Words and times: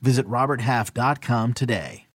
Visit 0.00 0.26
RobertHalf.com 0.26 1.54
today. 1.54 2.06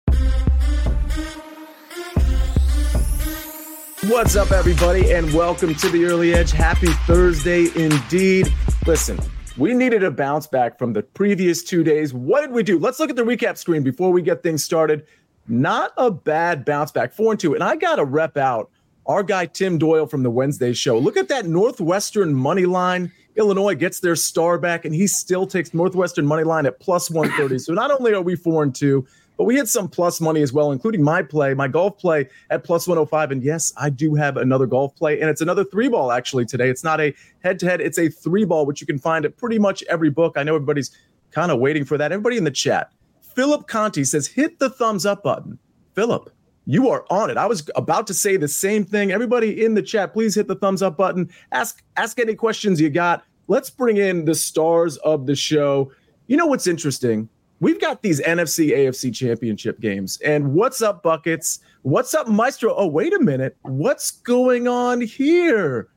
What's 4.08 4.34
up, 4.34 4.50
everybody, 4.50 5.12
and 5.12 5.32
welcome 5.32 5.76
to 5.76 5.88
the 5.88 6.04
Early 6.04 6.34
Edge. 6.34 6.50
Happy 6.50 6.88
Thursday 7.06 7.68
indeed. 7.76 8.52
Listen, 8.84 9.18
we 9.56 9.74
needed 9.74 10.02
a 10.02 10.10
bounce 10.10 10.48
back 10.48 10.76
from 10.76 10.92
the 10.92 11.02
previous 11.04 11.62
two 11.62 11.84
days. 11.84 12.12
What 12.12 12.40
did 12.40 12.50
we 12.50 12.64
do? 12.64 12.80
Let's 12.80 12.98
look 12.98 13.10
at 13.10 13.16
the 13.16 13.22
recap 13.22 13.56
screen 13.56 13.84
before 13.84 14.10
we 14.10 14.20
get 14.20 14.42
things 14.42 14.64
started. 14.64 15.06
Not 15.46 15.92
a 15.96 16.10
bad 16.10 16.64
bounce 16.64 16.90
back, 16.90 17.12
four 17.12 17.30
and 17.30 17.38
two. 17.38 17.54
And 17.54 17.62
I 17.62 17.76
got 17.76 17.96
to 17.96 18.04
rep 18.04 18.36
out 18.36 18.70
our 19.06 19.22
guy 19.22 19.46
Tim 19.46 19.78
Doyle 19.78 20.06
from 20.06 20.24
the 20.24 20.30
Wednesday 20.30 20.72
show. 20.72 20.98
Look 20.98 21.16
at 21.16 21.28
that 21.28 21.46
Northwestern 21.46 22.34
money 22.34 22.66
line. 22.66 23.12
Illinois 23.36 23.74
gets 23.74 24.00
their 24.00 24.16
star 24.16 24.58
back, 24.58 24.84
and 24.84 24.94
he 24.94 25.06
still 25.06 25.46
takes 25.46 25.72
Northwestern 25.72 26.26
money 26.26 26.44
line 26.44 26.66
at 26.66 26.80
plus 26.80 27.10
130. 27.10 27.58
so 27.58 27.72
not 27.72 27.90
only 27.90 28.12
are 28.12 28.22
we 28.22 28.36
four 28.36 28.62
and 28.62 28.74
two, 28.74 29.06
but 29.38 29.44
we 29.44 29.56
had 29.56 29.68
some 29.68 29.88
plus 29.88 30.20
money 30.20 30.42
as 30.42 30.52
well, 30.52 30.72
including 30.72 31.02
my 31.02 31.22
play, 31.22 31.54
my 31.54 31.66
golf 31.66 31.98
play 31.98 32.28
at 32.50 32.64
plus 32.64 32.86
105. 32.86 33.30
And 33.30 33.42
yes, 33.42 33.72
I 33.76 33.90
do 33.90 34.14
have 34.14 34.36
another 34.36 34.66
golf 34.66 34.94
play, 34.94 35.20
and 35.20 35.30
it's 35.30 35.40
another 35.40 35.64
three 35.64 35.88
ball 35.88 36.12
actually 36.12 36.44
today. 36.44 36.68
It's 36.68 36.84
not 36.84 37.00
a 37.00 37.14
head 37.42 37.58
to 37.60 37.66
head, 37.66 37.80
it's 37.80 37.98
a 37.98 38.08
three 38.08 38.44
ball, 38.44 38.66
which 38.66 38.80
you 38.80 38.86
can 38.86 38.98
find 38.98 39.24
at 39.24 39.36
pretty 39.36 39.58
much 39.58 39.82
every 39.84 40.10
book. 40.10 40.36
I 40.36 40.42
know 40.42 40.54
everybody's 40.54 40.90
kind 41.30 41.50
of 41.50 41.58
waiting 41.58 41.84
for 41.84 41.96
that. 41.98 42.12
Everybody 42.12 42.36
in 42.36 42.44
the 42.44 42.50
chat. 42.50 42.92
Philip 43.34 43.66
Conti 43.66 44.04
says, 44.04 44.26
hit 44.26 44.58
the 44.58 44.68
thumbs 44.68 45.06
up 45.06 45.22
button. 45.22 45.58
Philip, 45.94 46.30
you 46.66 46.88
are 46.88 47.04
on 47.10 47.30
it. 47.30 47.36
I 47.36 47.46
was 47.46 47.68
about 47.74 48.06
to 48.08 48.14
say 48.14 48.36
the 48.36 48.48
same 48.48 48.84
thing. 48.84 49.10
Everybody 49.12 49.64
in 49.64 49.74
the 49.74 49.82
chat, 49.82 50.12
please 50.12 50.34
hit 50.34 50.48
the 50.48 50.54
thumbs 50.54 50.82
up 50.82 50.96
button. 50.96 51.30
Ask 51.52 51.82
ask 51.96 52.18
any 52.18 52.34
questions 52.34 52.80
you 52.80 52.90
got. 52.90 53.24
Let's 53.48 53.70
bring 53.70 53.96
in 53.96 54.24
the 54.24 54.34
stars 54.34 54.96
of 54.98 55.26
the 55.26 55.34
show. 55.34 55.92
You 56.26 56.36
know 56.36 56.46
what's 56.46 56.66
interesting? 56.66 57.28
we've 57.62 57.80
got 57.80 58.02
these 58.02 58.20
NFC 58.20 58.76
AFC 58.76 59.14
championship 59.14 59.80
games. 59.80 60.20
And 60.22 60.52
what's 60.52 60.82
up, 60.82 61.02
Buckets? 61.02 61.60
What's 61.82 62.12
up, 62.12 62.26
Maestro? 62.26 62.74
Oh, 62.76 62.88
wait 62.88 63.14
a 63.14 63.20
minute. 63.20 63.56
What's 63.62 64.10
going 64.10 64.66
on 64.66 65.00
here? 65.00 65.88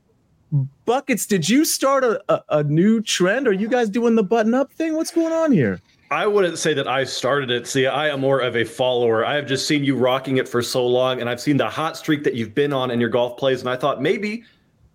Buckets, 0.84 1.26
did 1.26 1.48
you 1.48 1.64
start 1.64 2.04
a, 2.04 2.22
a, 2.28 2.42
a 2.60 2.62
new 2.62 3.02
trend? 3.02 3.48
Are 3.48 3.52
you 3.52 3.68
guys 3.68 3.90
doing 3.90 4.14
the 4.14 4.22
button 4.22 4.54
up 4.54 4.72
thing? 4.72 4.94
What's 4.94 5.10
going 5.10 5.32
on 5.32 5.50
here? 5.50 5.80
I 6.10 6.26
wouldn't 6.26 6.58
say 6.58 6.72
that 6.74 6.86
I 6.86 7.04
started 7.04 7.50
it. 7.50 7.66
See, 7.66 7.86
I 7.86 8.08
am 8.08 8.20
more 8.20 8.40
of 8.40 8.56
a 8.56 8.64
follower. 8.64 9.24
I 9.24 9.34
have 9.34 9.46
just 9.46 9.66
seen 9.66 9.82
you 9.82 9.96
rocking 9.96 10.36
it 10.36 10.48
for 10.48 10.62
so 10.62 10.86
long, 10.86 11.20
and 11.20 11.28
I've 11.28 11.40
seen 11.40 11.56
the 11.56 11.68
hot 11.68 11.96
streak 11.96 12.22
that 12.24 12.34
you've 12.34 12.54
been 12.54 12.72
on 12.72 12.92
in 12.92 13.00
your 13.00 13.08
golf 13.08 13.36
plays, 13.36 13.60
and 13.60 13.68
I 13.68 13.76
thought 13.76 14.00
maybe 14.00 14.44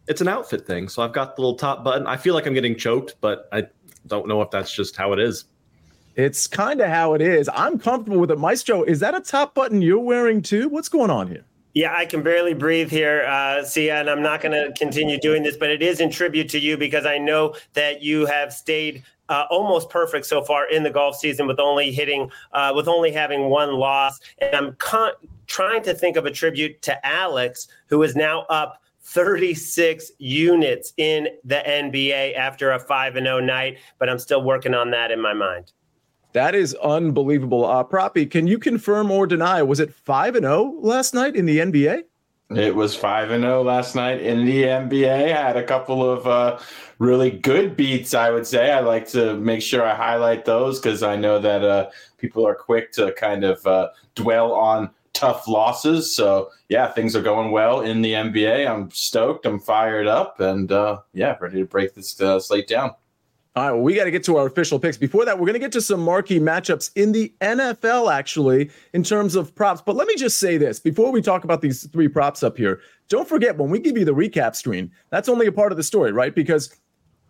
it's 0.08 0.22
an 0.22 0.30
outfit 0.30 0.66
thing. 0.66 0.88
So 0.88 1.02
I've 1.02 1.12
got 1.12 1.36
the 1.36 1.42
little 1.42 1.58
top 1.58 1.84
button. 1.84 2.08
I 2.08 2.16
feel 2.16 2.34
like 2.34 2.46
I'm 2.46 2.54
getting 2.54 2.78
choked, 2.78 3.16
but 3.20 3.50
I 3.52 3.68
don't 4.08 4.28
know 4.28 4.42
if 4.42 4.52
that's 4.52 4.74
just 4.74 4.96
how 4.96 5.12
it 5.12 5.20
is. 5.20 5.46
It's 6.16 6.48
kind 6.48 6.80
of 6.80 6.90
how 6.90 7.14
it 7.14 7.22
is. 7.22 7.50
I'm 7.54 7.78
comfortable 7.78 8.20
with 8.20 8.32
it. 8.32 8.40
Maestro, 8.40 8.84
is 8.84 9.00
that 9.02 9.16
a 9.16 9.22
top 9.22 9.54
button 9.54 9.82
you're 9.82 10.00
wearing 10.00 10.42
too? 10.42 10.70
What's 10.70 10.90
going 10.90 11.10
on 11.10 11.28
here? 11.28 11.46
Yeah, 11.74 11.96
I 11.96 12.06
can 12.06 12.22
barely 12.22 12.54
breathe 12.54 12.92
here, 12.92 13.24
uh, 13.26 13.64
Sia, 13.64 14.02
and 14.02 14.10
I'm 14.10 14.22
not 14.22 14.42
going 14.42 14.52
to 14.52 14.78
continue 14.78 15.18
doing 15.18 15.44
this, 15.44 15.56
but 15.56 15.70
it 15.70 15.82
is 15.82 16.02
in 16.02 16.10
tribute 16.10 16.50
to 16.50 16.60
you 16.60 16.78
because 16.78 17.06
I 17.06 17.18
know 17.18 17.56
that 17.74 18.02
you 18.02 18.26
have 18.26 18.52
stayed 18.52 19.04
uh, 19.32 19.46
almost 19.50 19.90
perfect 19.90 20.26
so 20.26 20.44
far 20.44 20.70
in 20.70 20.84
the 20.84 20.90
golf 20.90 21.16
season 21.16 21.48
with 21.48 21.60
only 21.60 21.90
hitting, 21.90 22.30
uh, 22.52 22.74
with 22.76 22.88
only 22.88 23.12
having 23.12 23.50
one 23.50 23.74
loss. 23.76 24.20
And 24.40 24.54
I'm 24.54 24.76
con- 24.76 25.14
trying 25.48 25.82
to 25.84 25.94
think 25.94 26.18
of 26.18 26.26
a 26.26 26.32
tribute 26.32 26.82
to 26.84 27.06
Alex, 27.08 27.70
who 27.88 28.04
is 28.04 28.14
now 28.14 28.42
up 28.50 28.84
36 29.04 30.12
units 30.20 30.94
in 30.98 31.30
the 31.46 31.64
NBA 31.66 32.36
after 32.36 32.72
a 32.72 32.80
5 32.80 33.16
and 33.16 33.26
0 33.26 33.40
night, 33.40 33.80
but 34.00 34.10
I'm 34.10 34.20
still 34.20 34.44
working 34.44 34.74
on 34.74 34.92
that 34.92 35.12
in 35.12 35.22
my 35.22 35.34
mind. 35.34 35.72
That 36.34 36.54
is 36.54 36.76
unbelievable. 36.76 37.66
Uh, 37.66 37.84
Proppy, 37.86 38.30
can 38.30 38.48
you 38.48 38.60
confirm 38.60 39.12
or 39.12 39.26
deny? 39.26 39.64
Was 39.64 39.80
it 39.80 39.94
5 39.94 40.36
and 40.36 40.44
0 40.44 40.76
last 40.80 41.14
night 41.14 41.38
in 41.38 41.46
the 41.46 41.60
NBA? 41.60 42.04
It 42.56 42.76
was 42.76 42.96
5 42.96 43.32
and 43.32 43.44
0 43.44 43.64
last 43.64 43.96
night 43.96 44.22
in 44.22 44.46
the 44.46 44.64
NBA. 44.64 45.34
I 45.34 45.48
had 45.48 45.58
a 45.58 45.64
couple 45.64 46.10
of 46.10 46.28
uh, 46.28 46.60
really 47.00 47.32
good 47.32 47.78
beats, 47.78 48.14
I 48.14 48.30
would 48.30 48.46
say. 48.46 48.72
I 48.72 48.80
like 48.80 49.08
to 49.10 49.36
make 49.36 49.62
sure 49.62 49.86
I 49.86 49.96
highlight 49.96 50.46
those 50.46 50.80
because 50.80 51.04
I 51.04 51.16
know 51.16 51.40
that 51.40 51.64
uh, 51.64 51.90
people 52.18 52.46
are 52.46 52.56
quick 52.56 52.92
to 52.94 53.14
kind 53.14 53.44
of 53.44 53.66
uh, 53.66 53.90
dwell 54.16 54.54
on 54.54 54.90
tough 55.14 55.48
losses. 55.48 56.16
So, 56.16 56.52
yeah, 56.68 56.88
things 56.92 57.16
are 57.16 57.22
going 57.22 57.52
well 57.52 57.82
in 57.82 58.02
the 58.02 58.14
NBA. 58.14 58.70
I'm 58.70 58.92
stoked. 58.92 59.46
I'm 59.46 59.60
fired 59.60 60.08
up 60.08 60.40
and, 60.40 60.72
uh, 60.72 61.00
yeah, 61.14 61.38
ready 61.40 61.60
to 61.60 61.66
break 61.66 61.94
this 61.94 62.20
uh, 62.20 62.40
slate 62.40 62.68
down. 62.68 62.92
All 63.54 63.66
right, 63.66 63.72
well, 63.74 63.82
we 63.82 63.96
got 63.96 64.06
to 64.06 64.12
get 64.12 64.24
to 64.26 64.38
our 64.38 64.48
official 64.48 64.80
picks. 64.80 64.96
Before 64.96 65.26
that, 65.26 65.38
we're 65.38 65.46
going 65.46 65.56
to 65.56 65.60
get 65.60 65.74
to 65.74 65.82
some 65.82 66.00
marquee 66.00 66.40
matchups 66.40 66.90
in 66.96 67.12
the 67.12 67.34
NFL, 67.42 68.14
actually, 68.14 68.72
in 68.94 69.04
terms 69.04 69.36
of 69.36 69.54
props. 69.54 69.82
But 69.86 69.98
let 69.98 70.08
me 70.08 70.16
just 70.16 70.40
say 70.40 70.58
this 70.58 70.80
before 70.80 71.12
we 71.12 71.22
talk 71.22 71.44
about 71.44 71.62
these 71.62 71.86
three 71.88 72.08
props 72.08 72.44
up 72.44 72.56
here. 72.56 72.80
Don't 73.10 73.28
forget, 73.28 73.58
when 73.58 73.70
we 73.70 73.80
give 73.80 73.98
you 73.98 74.06
the 74.06 74.14
recap 74.14 74.56
screen, 74.56 74.90
that's 75.10 75.28
only 75.28 75.48
a 75.48 75.52
part 75.52 75.74
of 75.74 75.78
the 75.78 75.84
story, 75.84 76.14
right? 76.14 76.34
Because 76.34 76.74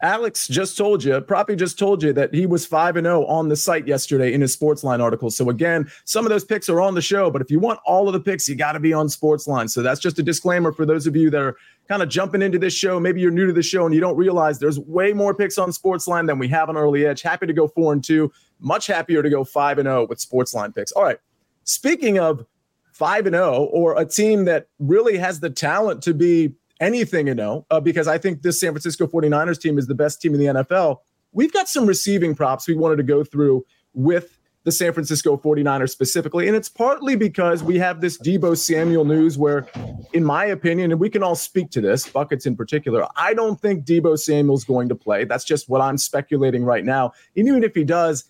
Alex 0.03 0.47
just 0.47 0.77
told 0.77 1.03
you, 1.03 1.19
Proppy 1.21 1.55
just 1.55 1.77
told 1.77 2.01
you 2.01 2.11
that 2.13 2.33
he 2.33 2.45
was 2.45 2.65
5 2.65 2.97
and 2.97 3.05
0 3.05 3.25
on 3.25 3.49
the 3.49 3.55
site 3.55 3.87
yesterday 3.87 4.33
in 4.33 4.41
his 4.41 4.55
Sportsline 4.55 4.99
article. 4.99 5.29
So 5.29 5.49
again, 5.49 5.89
some 6.05 6.25
of 6.25 6.29
those 6.29 6.43
picks 6.43 6.69
are 6.69 6.81
on 6.81 6.95
the 6.95 7.01
show, 7.01 7.29
but 7.29 7.41
if 7.41 7.51
you 7.51 7.59
want 7.59 7.79
all 7.85 8.07
of 8.07 8.13
the 8.13 8.19
picks, 8.19 8.49
you 8.49 8.55
got 8.55 8.71
to 8.73 8.79
be 8.79 8.93
on 8.93 9.07
Sportsline. 9.07 9.69
So 9.69 9.81
that's 9.83 9.99
just 9.99 10.17
a 10.17 10.23
disclaimer 10.23 10.71
for 10.71 10.85
those 10.85 11.05
of 11.05 11.15
you 11.15 11.29
that 11.29 11.41
are 11.41 11.57
kind 11.91 12.01
of 12.01 12.07
jumping 12.07 12.41
into 12.41 12.57
this 12.57 12.73
show. 12.73 13.01
Maybe 13.01 13.19
you're 13.19 13.31
new 13.31 13.45
to 13.47 13.51
the 13.51 13.61
show 13.61 13.85
and 13.85 13.93
you 13.93 13.99
don't 13.99 14.15
realize 14.15 14.59
there's 14.59 14.79
way 14.79 15.11
more 15.11 15.35
picks 15.35 15.57
on 15.57 15.71
Sportsline 15.71 16.25
than 16.25 16.39
we 16.39 16.47
have 16.47 16.69
on 16.69 16.77
Early 16.77 17.05
Edge. 17.05 17.21
Happy 17.21 17.45
to 17.45 17.51
go 17.51 17.67
4 17.67 17.91
and 17.91 18.01
2, 18.01 18.31
much 18.61 18.87
happier 18.87 19.21
to 19.21 19.29
go 19.29 19.43
5 19.43 19.77
and 19.77 19.87
0 19.87 20.07
with 20.07 20.17
Sportsline 20.17 20.73
picks. 20.73 20.93
All 20.93 21.03
right. 21.03 21.17
Speaking 21.65 22.17
of 22.17 22.45
5 22.93 23.25
and 23.25 23.35
0 23.35 23.63
or 23.73 23.99
a 23.99 24.05
team 24.05 24.45
that 24.45 24.67
really 24.79 25.17
has 25.17 25.41
the 25.41 25.49
talent 25.49 26.01
to 26.03 26.13
be 26.13 26.55
anything 26.79 27.27
you 27.27 27.35
know, 27.35 27.65
uh, 27.69 27.81
because 27.81 28.07
I 28.07 28.17
think 28.17 28.41
this 28.41 28.57
San 28.57 28.71
Francisco 28.71 29.05
49ers 29.05 29.59
team 29.59 29.77
is 29.77 29.87
the 29.87 29.93
best 29.93 30.21
team 30.21 30.33
in 30.33 30.39
the 30.39 30.45
NFL. 30.45 30.99
We've 31.33 31.51
got 31.51 31.67
some 31.67 31.85
receiving 31.85 32.35
props 32.35 32.69
we 32.69 32.73
wanted 32.73 32.95
to 32.97 33.03
go 33.03 33.25
through 33.25 33.65
with 33.93 34.39
the 34.63 34.71
San 34.71 34.93
Francisco 34.93 35.37
49ers 35.37 35.89
specifically. 35.89 36.47
And 36.47 36.55
it's 36.55 36.69
partly 36.69 37.15
because 37.15 37.63
we 37.63 37.79
have 37.79 37.99
this 37.99 38.17
Deebo 38.19 38.57
Samuel 38.57 39.05
news 39.05 39.37
where, 39.37 39.67
in 40.13 40.23
my 40.23 40.45
opinion, 40.45 40.91
and 40.91 40.99
we 40.99 41.09
can 41.09 41.23
all 41.23 41.35
speak 41.35 41.71
to 41.71 41.81
this, 41.81 42.07
Buckets 42.07 42.45
in 42.45 42.55
particular, 42.55 43.07
I 43.15 43.33
don't 43.33 43.59
think 43.59 43.85
Deebo 43.85 44.19
Samuel's 44.19 44.63
going 44.63 44.89
to 44.89 44.95
play. 44.95 45.25
That's 45.25 45.45
just 45.45 45.69
what 45.69 45.81
I'm 45.81 45.97
speculating 45.97 46.63
right 46.63 46.85
now. 46.85 47.13
And 47.35 47.47
even 47.47 47.63
if 47.63 47.73
he 47.73 47.83
does, 47.83 48.25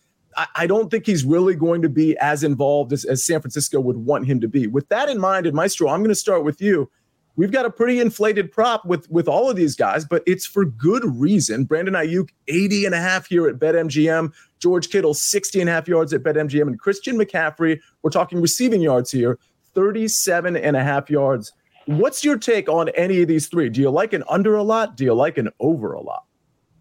I, 0.55 0.65
don't 0.65 0.89
think 0.89 1.05
he's 1.05 1.25
really 1.25 1.55
going 1.55 1.81
to 1.81 1.89
be 1.89 2.17
as 2.19 2.43
involved 2.43 2.93
as, 2.93 3.03
as 3.03 3.25
San 3.25 3.41
Francisco 3.41 3.81
would 3.81 3.97
want 3.97 4.25
him 4.25 4.39
to 4.39 4.47
be. 4.47 4.67
With 4.67 4.87
that 4.87 5.09
in 5.09 5.19
mind, 5.19 5.45
and 5.45 5.53
Maestro, 5.53 5.89
I'm 5.89 5.99
going 5.99 6.09
to 6.09 6.15
start 6.15 6.45
with 6.45 6.61
you 6.61 6.89
we've 7.35 7.51
got 7.51 7.65
a 7.65 7.69
pretty 7.69 7.99
inflated 7.99 8.51
prop 8.51 8.85
with 8.85 9.09
with 9.09 9.27
all 9.27 9.49
of 9.49 9.55
these 9.55 9.75
guys, 9.75 10.05
but 10.05 10.23
it's 10.25 10.45
for 10.45 10.65
good 10.65 11.03
reason. 11.05 11.65
Brandon 11.65 11.93
Aiyuk, 11.93 12.29
80 12.47 12.85
and 12.85 12.95
a 12.95 12.99
half 12.99 13.27
here 13.27 13.47
at 13.47 13.55
BetMGM. 13.59 14.31
George 14.59 14.89
Kittle, 14.89 15.13
60 15.13 15.61
and 15.61 15.69
a 15.69 15.73
half 15.73 15.87
yards 15.87 16.13
at 16.13 16.23
BetMGM. 16.23 16.67
And 16.67 16.79
Christian 16.79 17.17
McCaffrey, 17.17 17.79
we're 18.03 18.11
talking 18.11 18.39
receiving 18.41 18.81
yards 18.81 19.11
here, 19.11 19.39
37 19.73 20.55
and 20.55 20.75
a 20.75 20.83
half 20.83 21.09
yards. 21.09 21.51
What's 21.85 22.23
your 22.23 22.37
take 22.37 22.69
on 22.69 22.89
any 22.89 23.21
of 23.21 23.27
these 23.27 23.47
three? 23.47 23.69
Do 23.69 23.81
you 23.81 23.89
like 23.89 24.13
an 24.13 24.23
under 24.29 24.55
a 24.55 24.63
lot? 24.63 24.95
Do 24.95 25.03
you 25.03 25.13
like 25.13 25.37
an 25.37 25.49
over 25.59 25.93
a 25.93 26.01
lot? 26.01 26.25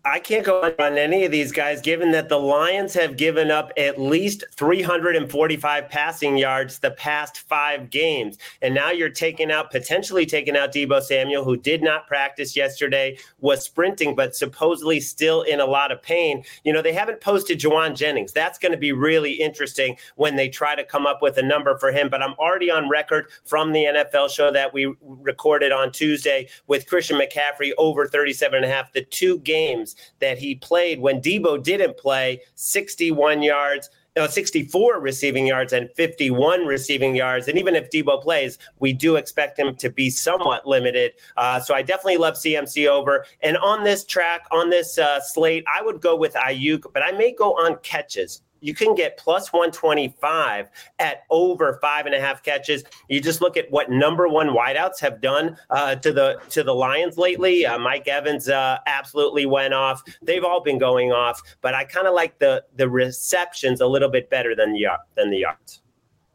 I 0.02 0.19
can't 0.19 0.47
go 0.47 0.62
on 0.79 0.97
any 0.97 1.26
of 1.26 1.31
these 1.31 1.52
guys, 1.52 1.82
given 1.82 2.11
that 2.12 2.31
the 2.31 2.38
Lions 2.38 2.94
have 2.94 3.19
given 3.19 3.50
up 3.50 3.70
at 3.76 4.00
least 4.00 4.44
345 4.52 5.91
passing 5.91 6.38
yards 6.38 6.79
the 6.79 6.93
past 6.93 7.41
five 7.41 7.91
games. 7.91 8.38
And 8.62 8.75
now 8.75 8.91
you're 8.91 9.11
taking 9.11 9.52
out, 9.52 9.70
potentially 9.70 10.25
taking 10.25 10.56
out 10.56 10.73
Deebo 10.73 11.02
Samuel, 11.02 11.44
who 11.44 11.55
did 11.55 11.82
not 11.82 12.06
practice 12.06 12.56
yesterday, 12.56 13.19
was 13.41 13.62
sprinting, 13.62 14.14
but 14.14 14.35
supposedly 14.35 15.00
still 15.00 15.43
in 15.43 15.61
a 15.61 15.67
lot 15.67 15.93
of 15.93 16.00
pain. 16.00 16.44
You 16.64 16.73
know, 16.73 16.81
they 16.81 16.94
haven't 16.94 17.20
posted 17.20 17.61
Jauan 17.61 17.94
Jennings. 17.94 18.32
That's 18.32 18.58
going 18.58 18.73
to 18.73 18.79
be 18.79 18.93
really 18.93 19.32
interesting 19.32 19.99
when 20.17 20.35
they 20.35 20.49
try 20.49 20.75
to 20.75 20.85
come 20.85 21.06
up 21.06 21.20
with 21.20 21.37
a 21.37 21.43
number 21.43 21.76
for 21.76 21.93
him. 21.93 22.08
But 22.08 22.23
I'm 22.23 22.35
already 22.38 22.70
on 22.70 22.88
record 22.88 23.26
from 23.44 23.73
the 23.73 23.85
NFL 23.85 24.31
show 24.31 24.50
that 24.50 24.73
we 24.73 24.94
recorded 25.02 25.73
on 25.73 25.93
Tuesday 25.93 26.49
with 26.69 26.87
Christian 26.87 27.20
McCaffrey 27.20 27.73
over 27.76 28.06
37 28.06 28.56
and 28.56 28.64
a 28.64 28.69
half. 28.69 28.94
The 28.94 29.05
two 29.05 29.41
games 29.41 29.89
that 30.20 30.38
he 30.38 30.54
played 30.54 31.00
when 31.00 31.20
Deebo 31.20 31.62
didn't 31.62 31.96
play 31.96 32.40
61 32.54 33.42
yards 33.42 33.90
uh, 34.16 34.28
64 34.28 35.00
receiving 35.00 35.46
yards 35.46 35.72
and 35.72 35.88
51 35.94 36.66
receiving 36.66 37.14
yards. 37.14 37.48
And 37.48 37.58
even 37.58 37.76
if 37.76 37.90
Deebo 37.90 38.22
plays, 38.22 38.58
we 38.78 38.92
do 38.92 39.16
expect 39.16 39.58
him 39.58 39.75
to 39.76 39.90
be 39.90 40.10
somewhat 40.10 40.66
limited. 40.66 41.12
Uh, 41.37 41.60
so 41.60 41.75
I 41.75 41.82
definitely 41.82 42.16
love 42.16 42.34
CMC 42.34 42.88
over. 42.88 43.25
And 43.42 43.56
on 43.58 43.84
this 43.84 44.04
track, 44.04 44.46
on 44.50 44.70
this 44.70 44.98
uh, 44.98 45.20
slate, 45.20 45.64
I 45.72 45.82
would 45.82 46.00
go 46.00 46.16
with 46.16 46.34
Aiyuk, 46.34 46.92
but 46.92 47.04
I 47.04 47.12
may 47.12 47.32
go 47.32 47.52
on 47.52 47.76
catches 47.82 48.42
you 48.61 48.75
can 48.75 48.95
get 48.95 49.17
plus 49.17 49.53
125 49.53 50.69
at 50.99 51.23
over 51.31 51.79
five 51.81 52.07
and 52.07 52.15
a 52.15 52.21
half 52.21 52.43
catches. 52.43 52.85
You 53.09 53.21
just 53.21 53.41
look 53.41 53.57
at 53.57 53.71
what 53.71 53.91
number 53.91 54.29
one 54.29 54.49
wideouts 54.49 55.01
have 55.01 55.21
done 55.21 55.57
uh, 55.71 55.97
to 55.97 56.12
the 56.12 56.41
to 56.51 56.62
the 56.62 56.75
Lions 56.75 57.17
lately. 57.17 57.67
Uh, 57.67 57.79
Mike 57.79 58.09
Evans 58.09 58.49
uh, 58.49 58.79
absolutely 58.87 59.47
went 59.47 59.75
off. 59.75 60.03
They've 60.23 60.45
all 60.45 60.61
been 60.61 60.79
going 60.79 61.12
off, 61.12 61.41
but 61.61 61.75
I 61.75 61.85
kind 61.85 62.07
of 62.07 62.15
like 62.15 62.39
the 62.39 62.65
the 62.77 62.89
receptions 62.89 63.81
a 63.81 63.87
little 63.87 64.11
bit 64.11 64.31
better 64.31 64.55
than 64.55 64.73
the 64.73 64.87
than 65.15 65.31
the 65.31 65.39
yards. 65.39 65.83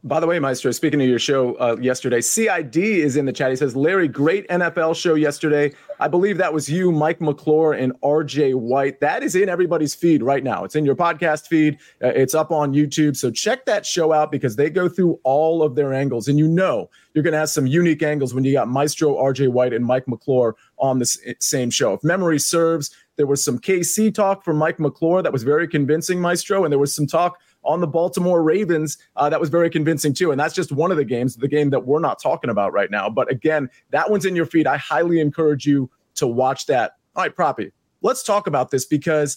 By 0.06 0.20
the 0.20 0.26
way, 0.28 0.38
Maestro, 0.38 0.70
speaking 0.70 1.02
of 1.02 1.08
your 1.08 1.18
show 1.18 1.54
uh, 1.54 1.76
yesterday, 1.80 2.20
CID 2.20 2.76
is 2.76 3.16
in 3.16 3.24
the 3.24 3.32
chat. 3.32 3.50
He 3.50 3.56
says, 3.56 3.74
Larry, 3.74 4.06
great 4.06 4.46
NFL 4.46 4.94
show 4.94 5.14
yesterday. 5.14 5.72
I 5.98 6.06
believe 6.06 6.38
that 6.38 6.54
was 6.54 6.70
you, 6.70 6.92
Mike 6.92 7.20
McClure, 7.20 7.72
and 7.72 7.92
RJ 8.02 8.54
White. 8.54 9.00
That 9.00 9.24
is 9.24 9.34
in 9.34 9.48
everybody's 9.48 9.96
feed 9.96 10.22
right 10.22 10.44
now. 10.44 10.62
It's 10.62 10.76
in 10.76 10.84
your 10.84 10.94
podcast 10.94 11.48
feed, 11.48 11.78
uh, 12.04 12.12
it's 12.14 12.34
up 12.34 12.52
on 12.52 12.72
YouTube. 12.72 13.16
So 13.16 13.32
check 13.32 13.66
that 13.66 13.84
show 13.84 14.12
out 14.12 14.30
because 14.30 14.54
they 14.54 14.70
go 14.70 14.88
through 14.88 15.18
all 15.24 15.60
of 15.60 15.74
their 15.74 15.92
angles. 15.92 16.28
And 16.28 16.38
you 16.38 16.46
know, 16.46 16.88
you're 17.12 17.24
going 17.24 17.32
to 17.32 17.40
have 17.40 17.50
some 17.50 17.66
unique 17.66 18.04
angles 18.04 18.32
when 18.32 18.44
you 18.44 18.52
got 18.52 18.68
Maestro, 18.68 19.16
RJ 19.16 19.48
White, 19.48 19.72
and 19.72 19.84
Mike 19.84 20.06
McClure 20.06 20.54
on 20.78 21.00
the 21.00 21.36
same 21.40 21.68
show. 21.68 21.94
If 21.94 22.04
memory 22.04 22.38
serves, 22.38 22.94
there 23.16 23.26
was 23.26 23.42
some 23.42 23.58
KC 23.58 24.14
talk 24.14 24.44
from 24.44 24.56
Mike 24.56 24.78
McClure 24.78 25.22
that 25.22 25.32
was 25.32 25.42
very 25.42 25.66
convincing, 25.66 26.20
Maestro, 26.20 26.62
and 26.62 26.70
there 26.70 26.78
was 26.78 26.94
some 26.94 27.08
talk 27.08 27.40
on 27.66 27.80
the 27.80 27.86
Baltimore 27.86 28.42
Ravens. 28.42 28.98
Uh, 29.16 29.28
that 29.28 29.40
was 29.40 29.48
very 29.48 29.68
convincing 29.68 30.14
too. 30.14 30.30
And 30.30 30.40
that's 30.40 30.54
just 30.54 30.72
one 30.72 30.90
of 30.90 30.96
the 30.96 31.04
games, 31.04 31.36
the 31.36 31.48
game 31.48 31.70
that 31.70 31.86
we're 31.86 32.00
not 32.00 32.20
talking 32.22 32.50
about 32.50 32.72
right 32.72 32.90
now. 32.90 33.10
But 33.10 33.30
again, 33.30 33.68
that 33.90 34.10
one's 34.10 34.24
in 34.24 34.36
your 34.36 34.46
feed. 34.46 34.66
I 34.66 34.76
highly 34.76 35.20
encourage 35.20 35.66
you 35.66 35.90
to 36.14 36.26
watch 36.26 36.66
that. 36.66 36.92
All 37.14 37.22
right, 37.22 37.34
Proppy, 37.34 37.72
let's 38.02 38.22
talk 38.22 38.46
about 38.46 38.70
this 38.70 38.84
because 38.84 39.36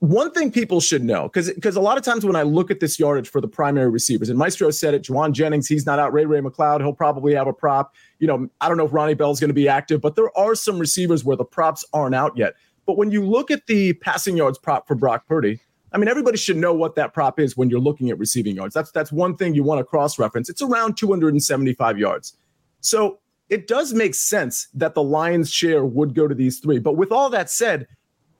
one 0.00 0.30
thing 0.30 0.52
people 0.52 0.80
should 0.80 1.02
know, 1.02 1.24
because 1.24 1.50
because 1.52 1.74
a 1.74 1.80
lot 1.80 1.98
of 1.98 2.04
times 2.04 2.24
when 2.24 2.36
I 2.36 2.42
look 2.42 2.70
at 2.70 2.78
this 2.78 2.98
yardage 2.98 3.28
for 3.28 3.40
the 3.40 3.48
primary 3.48 3.90
receivers, 3.90 4.28
and 4.28 4.38
Maestro 4.38 4.70
said 4.70 4.94
it, 4.94 5.02
Jauan 5.02 5.32
Jennings, 5.32 5.66
he's 5.66 5.86
not 5.86 5.98
out. 5.98 6.12
Ray 6.12 6.24
Ray 6.24 6.40
McCloud, 6.40 6.80
he'll 6.80 6.92
probably 6.92 7.34
have 7.34 7.48
a 7.48 7.52
prop. 7.52 7.94
You 8.20 8.28
know, 8.28 8.48
I 8.60 8.68
don't 8.68 8.76
know 8.76 8.86
if 8.86 8.92
Ronnie 8.92 9.14
Bell's 9.14 9.40
going 9.40 9.48
to 9.48 9.54
be 9.54 9.68
active, 9.68 10.00
but 10.00 10.14
there 10.14 10.36
are 10.38 10.54
some 10.54 10.78
receivers 10.78 11.24
where 11.24 11.36
the 11.36 11.44
props 11.44 11.84
aren't 11.92 12.14
out 12.14 12.36
yet. 12.36 12.54
But 12.86 12.96
when 12.96 13.10
you 13.10 13.24
look 13.26 13.50
at 13.50 13.66
the 13.66 13.92
passing 13.94 14.36
yards 14.36 14.56
prop 14.56 14.86
for 14.86 14.94
Brock 14.94 15.26
Purdy, 15.26 15.60
I 15.92 15.98
mean, 15.98 16.08
everybody 16.08 16.36
should 16.36 16.56
know 16.56 16.74
what 16.74 16.94
that 16.96 17.14
prop 17.14 17.40
is 17.40 17.56
when 17.56 17.70
you're 17.70 17.80
looking 17.80 18.10
at 18.10 18.18
receiving 18.18 18.56
yards. 18.56 18.74
That's 18.74 18.90
that's 18.90 19.12
one 19.12 19.36
thing 19.36 19.54
you 19.54 19.62
want 19.62 19.78
to 19.78 19.84
cross 19.84 20.18
reference. 20.18 20.48
It's 20.48 20.62
around 20.62 20.96
275 20.96 21.98
yards. 21.98 22.36
So 22.80 23.20
it 23.48 23.66
does 23.66 23.94
make 23.94 24.14
sense 24.14 24.68
that 24.74 24.94
the 24.94 25.02
Lions' 25.02 25.50
share 25.50 25.84
would 25.84 26.14
go 26.14 26.28
to 26.28 26.34
these 26.34 26.58
three. 26.58 26.78
But 26.78 26.96
with 26.96 27.10
all 27.10 27.30
that 27.30 27.50
said, 27.50 27.86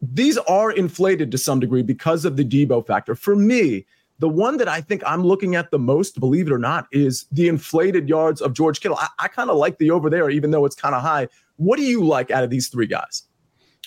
these 0.02 0.36
are 0.38 0.70
inflated 0.70 1.30
to 1.32 1.38
some 1.38 1.60
degree 1.60 1.82
because 1.82 2.24
of 2.24 2.36
the 2.36 2.44
Deebo 2.44 2.86
factor. 2.86 3.14
For 3.14 3.34
me, 3.34 3.86
the 4.18 4.28
one 4.28 4.56
that 4.58 4.68
I 4.68 4.80
think 4.80 5.02
I'm 5.06 5.24
looking 5.24 5.54
at 5.54 5.70
the 5.70 5.78
most, 5.78 6.20
believe 6.20 6.48
it 6.48 6.52
or 6.52 6.58
not, 6.58 6.86
is 6.92 7.26
the 7.32 7.48
inflated 7.48 8.08
yards 8.08 8.40
of 8.40 8.52
George 8.52 8.80
Kittle. 8.80 8.98
I, 8.98 9.08
I 9.18 9.28
kind 9.28 9.48
of 9.48 9.56
like 9.56 9.78
the 9.78 9.90
over 9.90 10.10
there, 10.10 10.28
even 10.28 10.50
though 10.50 10.64
it's 10.64 10.74
kind 10.74 10.94
of 10.94 11.02
high. 11.02 11.28
What 11.56 11.78
do 11.78 11.84
you 11.84 12.04
like 12.04 12.30
out 12.30 12.44
of 12.44 12.50
these 12.50 12.68
three 12.68 12.86
guys? 12.86 13.24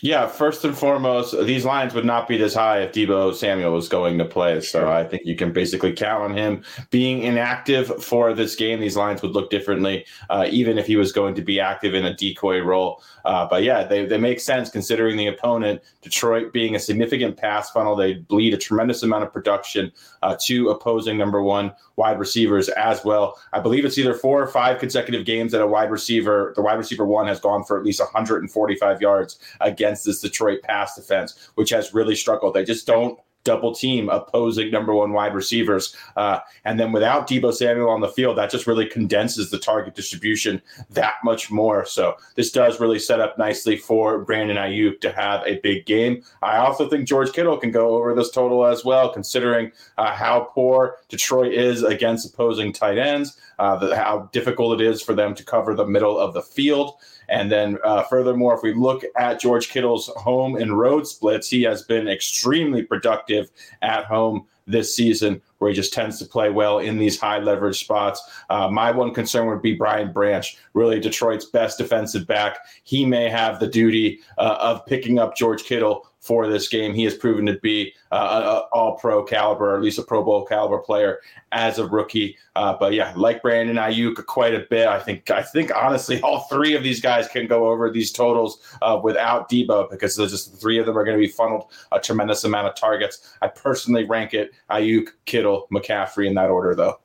Yeah, 0.04 0.26
first 0.26 0.66
and 0.66 0.76
foremost, 0.76 1.36
these 1.46 1.64
lines 1.64 1.94
would 1.94 2.06
not 2.06 2.28
be 2.28 2.36
this 2.36 2.56
high 2.56 2.80
if 2.82 2.92
Deebo 2.92 3.36
Samuel 3.36 3.72
was 3.72 3.88
going 3.88 4.18
to 4.18 4.26
play. 4.26 4.60
So 4.62 4.90
I 4.90 5.04
think 5.04 5.24
you 5.26 5.36
can 5.36 5.54
basically 5.54 5.94
count 5.94 6.24
on 6.24 6.36
him 6.36 6.64
being 6.90 7.22
inactive 7.22 8.04
for 8.04 8.34
this 8.34 8.56
game. 8.56 8.80
These 8.80 8.98
lines 8.98 9.22
would 9.22 9.34
look 9.34 9.52
differently, 9.52 10.08
uh, 10.32 10.48
even 10.50 10.80
if 10.80 10.88
he 10.88 10.96
was 10.96 11.12
going 11.12 11.36
to 11.36 11.44
be 11.44 11.60
active 11.60 11.94
in 11.94 12.06
a 12.06 12.16
decoy 12.16 12.62
role. 12.62 13.04
Uh, 13.26 13.48
but 13.48 13.62
yeah, 13.62 13.84
they, 13.84 14.08
they 14.08 14.18
make 14.18 14.40
sense 14.40 14.72
considering 14.72 15.18
the 15.18 15.28
opponent, 15.28 15.82
Detroit 16.02 16.52
being 16.52 16.76
a 16.76 16.80
significant 16.80 17.38
pass 17.38 17.70
funnel. 17.70 17.96
They 17.96 18.16
bleed 18.16 18.56
a 18.56 18.58
tremendous 18.58 19.04
amount 19.04 19.24
of 19.24 19.32
production 19.32 19.92
uh, 20.24 20.36
to 20.46 20.70
opposing 20.70 21.16
number 21.16 21.44
one 21.44 21.74
wide 21.96 22.18
receivers 22.18 22.70
as 22.70 23.06
well. 23.06 23.40
I 23.54 23.60
believe 23.60 23.86
it's 23.86 24.00
either 24.00 24.16
four 24.16 24.42
or 24.42 24.48
five 24.48 24.80
consecutive 24.80 25.26
games 25.26 25.52
that 25.52 25.62
a 25.62 25.68
wide 25.68 25.92
receiver, 25.92 26.54
the 26.56 26.64
wide 26.64 26.80
receiver 26.80 27.06
one, 27.06 27.28
has 27.28 27.40
gone 27.40 27.64
for 27.64 27.78
at 27.78 27.86
least 27.86 28.00
145 28.00 29.02
yards 29.02 29.38
against 29.60 29.91
against 29.92 30.06
this 30.06 30.22
Detroit 30.22 30.62
pass 30.64 30.96
defense, 30.96 31.50
which 31.56 31.70
has 31.70 31.94
really 31.94 32.16
struggled. 32.16 32.54
They 32.54 32.64
just 32.64 32.88
don't 32.88 33.20
double 33.44 33.74
team 33.74 34.08
opposing 34.08 34.70
number 34.70 34.94
one 34.94 35.14
wide 35.14 35.34
receivers. 35.34 35.96
Uh, 36.16 36.38
and 36.64 36.80
then 36.80 36.92
without 36.92 37.28
Deebo 37.28 37.52
Samuel 37.52 37.90
on 37.90 38.00
the 38.00 38.08
field, 38.08 38.38
that 38.38 38.52
just 38.52 38.68
really 38.68 38.86
condenses 38.86 39.50
the 39.50 39.58
target 39.58 39.96
distribution 39.96 40.62
that 40.92 41.16
much 41.24 41.50
more. 41.50 41.84
So 41.84 42.16
this 42.36 42.52
does 42.52 42.80
really 42.80 43.00
set 43.00 43.20
up 43.20 43.40
nicely 43.40 43.78
for 43.78 44.24
Brandon 44.24 44.58
Aiyuk 44.58 45.02
to 45.02 45.12
have 45.12 45.42
a 45.48 45.60
big 45.62 45.88
game. 45.88 46.22
I 46.44 46.58
also 46.58 46.88
think 46.88 47.08
George 47.08 47.34
Kittle 47.34 47.58
can 47.58 47.72
go 47.72 47.96
over 47.96 48.14
this 48.14 48.30
total 48.30 48.64
as 48.64 48.86
well, 48.86 49.12
considering 49.12 49.72
uh, 49.98 50.14
how 50.14 50.52
poor 50.54 50.98
Detroit 51.10 51.54
is 51.54 51.82
against 51.82 52.32
opposing 52.32 52.72
tight 52.72 53.00
ends, 53.00 53.38
uh, 53.58 53.76
the, 53.78 53.96
how 53.96 54.30
difficult 54.32 54.80
it 54.80 54.86
is 54.86 55.02
for 55.02 55.16
them 55.16 55.34
to 55.34 55.44
cover 55.44 55.74
the 55.74 55.88
middle 55.88 56.18
of 56.18 56.36
the 56.36 56.44
field. 56.44 56.94
And 57.30 57.52
then, 57.52 57.78
uh, 57.84 58.04
furthermore, 58.04 58.56
if 58.56 58.62
we 58.62 58.74
look 58.74 59.04
at 59.18 59.40
George 59.40 59.70
Kittle's 59.70 60.08
home 60.18 60.56
and 60.56 60.78
road 60.78 61.08
splits, 61.08 61.50
he 61.50 61.62
has 61.64 61.84
been 61.84 62.08
extremely 62.08 62.84
productive 62.84 63.52
at 63.82 64.06
home 64.06 64.48
this 64.68 64.96
season, 64.96 65.42
where 65.62 65.70
he 65.70 65.76
just 65.76 65.94
tends 65.94 66.18
to 66.18 66.26
play 66.26 66.50
well 66.50 66.80
in 66.80 66.98
these 66.98 67.20
high 67.20 67.38
leverage 67.38 67.80
spots. 67.80 68.20
Uh, 68.50 68.68
my 68.68 68.90
one 68.90 69.14
concern 69.14 69.46
would 69.46 69.62
be 69.62 69.76
Brian 69.76 70.12
Branch, 70.12 70.58
really 70.74 71.00
Detroit's 71.00 71.46
best 71.46 71.78
defensive 71.78 72.26
back. 72.26 72.58
He 72.84 73.06
may 73.06 73.30
have 73.30 73.60
the 73.60 73.68
duty 73.68 74.22
uh, 74.40 74.58
of 74.60 74.84
picking 74.88 75.20
up 75.20 75.38
George 75.38 75.64
Kittle 75.64 76.08
for 76.22 76.48
this 76.48 76.68
game. 76.68 76.94
He 76.94 77.04
has 77.04 77.16
proven 77.16 77.48
to 77.48 77.60
be 77.60 77.94
uh, 78.12 78.62
all 78.72 78.98
pro 78.98 79.24
caliber, 79.24 79.74
or 79.74 79.76
at 79.76 79.82
least 79.82 79.98
a 79.98 80.04
Pro 80.04 80.24
Bowl 80.24 80.46
caliber 80.46 80.78
player 80.78 81.20
as 81.52 81.80
a 81.80 81.88
rookie. 81.88 82.38
Uh, 82.56 82.76
but 82.80 82.94
yeah, 82.94 83.12
like 83.16 83.42
Brandon 83.42 83.76
Aiyuk 83.78 84.24
quite 84.28 84.54
a 84.54 84.66
bit. 84.70 84.88
I 84.88 85.00
think 85.00 85.32
I 85.32 85.42
think 85.42 85.72
honestly, 85.76 86.22
all 86.22 86.42
three 86.42 86.76
of 86.76 86.84
these 86.84 87.02
guys 87.02 87.28
can 87.28 87.48
go 87.48 87.70
over 87.70 87.90
these 87.90 88.12
totals 88.12 88.60
uh, 88.82 89.00
without 89.04 89.50
Deebo 89.50 89.90
because 89.90 90.16
there's 90.16 90.32
just 90.32 90.52
the 90.52 90.58
three 90.58 90.78
of 90.78 90.86
them 90.86 90.98
are 90.98 91.04
going 91.04 91.18
to 91.18 91.26
be 91.26 91.32
funneled 91.32 91.72
a 91.92 92.00
tremendous 92.00 92.44
amount 92.44 92.68
of 92.68 92.76
targets. 92.76 93.34
I 93.42 93.48
personally 93.48 94.06
rank 94.06 94.34
it 94.34 94.52
Aiyuk, 94.70 95.10
Kittle, 95.26 95.51
McCaffrey 95.72 96.28
in 96.28 96.36
that 96.36 96.50
order 96.50 96.76
though. 96.76 97.00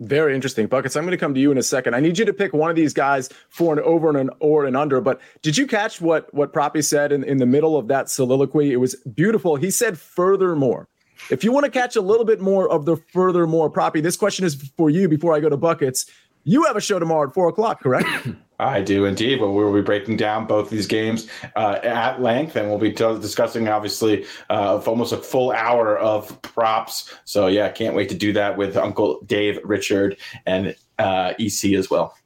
Very 0.00 0.34
interesting, 0.34 0.66
buckets. 0.66 0.94
I'm 0.94 1.04
going 1.04 1.12
to 1.12 1.16
come 1.16 1.32
to 1.32 1.40
you 1.40 1.50
in 1.50 1.56
a 1.56 1.62
second. 1.62 1.94
I 1.94 2.00
need 2.00 2.18
you 2.18 2.26
to 2.26 2.32
pick 2.34 2.52
one 2.52 2.68
of 2.68 2.76
these 2.76 2.92
guys 2.92 3.30
for 3.48 3.72
an 3.72 3.78
over 3.80 4.10
and 4.10 4.18
an 4.18 4.30
or 4.40 4.66
an 4.66 4.76
under. 4.76 5.00
But 5.00 5.20
did 5.40 5.56
you 5.56 5.66
catch 5.66 6.02
what 6.02 6.32
what 6.34 6.52
Proppy 6.52 6.84
said 6.84 7.12
in, 7.12 7.24
in 7.24 7.38
the 7.38 7.46
middle 7.46 7.78
of 7.78 7.88
that 7.88 8.10
soliloquy? 8.10 8.72
It 8.72 8.76
was 8.76 8.94
beautiful. 9.14 9.56
He 9.56 9.70
said, 9.70 9.98
"Furthermore." 9.98 10.88
If 11.30 11.42
you 11.42 11.50
want 11.50 11.64
to 11.64 11.70
catch 11.70 11.96
a 11.96 12.02
little 12.02 12.26
bit 12.26 12.42
more 12.42 12.68
of 12.70 12.84
the 12.84 12.96
furthermore 12.96 13.70
Proppy, 13.70 14.02
this 14.02 14.18
question 14.18 14.44
is 14.44 14.54
for 14.76 14.90
you 14.90 15.08
before 15.08 15.34
I 15.34 15.40
go 15.40 15.48
to 15.48 15.56
buckets. 15.56 16.04
You 16.44 16.64
have 16.64 16.76
a 16.76 16.80
show 16.80 16.98
tomorrow 16.98 17.26
at 17.26 17.34
four 17.34 17.48
o'clock, 17.48 17.80
correct? 17.82 18.06
I 18.58 18.80
do 18.80 19.04
indeed. 19.04 19.40
But 19.40 19.50
we'll 19.50 19.72
be 19.72 19.82
breaking 19.82 20.16
down 20.16 20.46
both 20.46 20.70
these 20.70 20.86
games 20.86 21.28
uh, 21.56 21.78
at 21.82 22.20
length, 22.20 22.56
and 22.56 22.68
we'll 22.68 22.78
be 22.78 22.92
t- 22.92 23.18
discussing 23.20 23.68
obviously 23.68 24.26
uh, 24.50 24.80
almost 24.86 25.12
a 25.12 25.18
full 25.18 25.52
hour 25.52 25.98
of 25.98 26.40
props. 26.42 27.14
So 27.24 27.46
yeah, 27.46 27.68
can't 27.70 27.94
wait 27.94 28.08
to 28.10 28.14
do 28.14 28.32
that 28.34 28.56
with 28.56 28.76
Uncle 28.76 29.20
Dave, 29.26 29.58
Richard, 29.64 30.18
and 30.46 30.74
uh, 30.98 31.34
EC 31.38 31.74
as 31.74 31.90
well. 31.90 32.16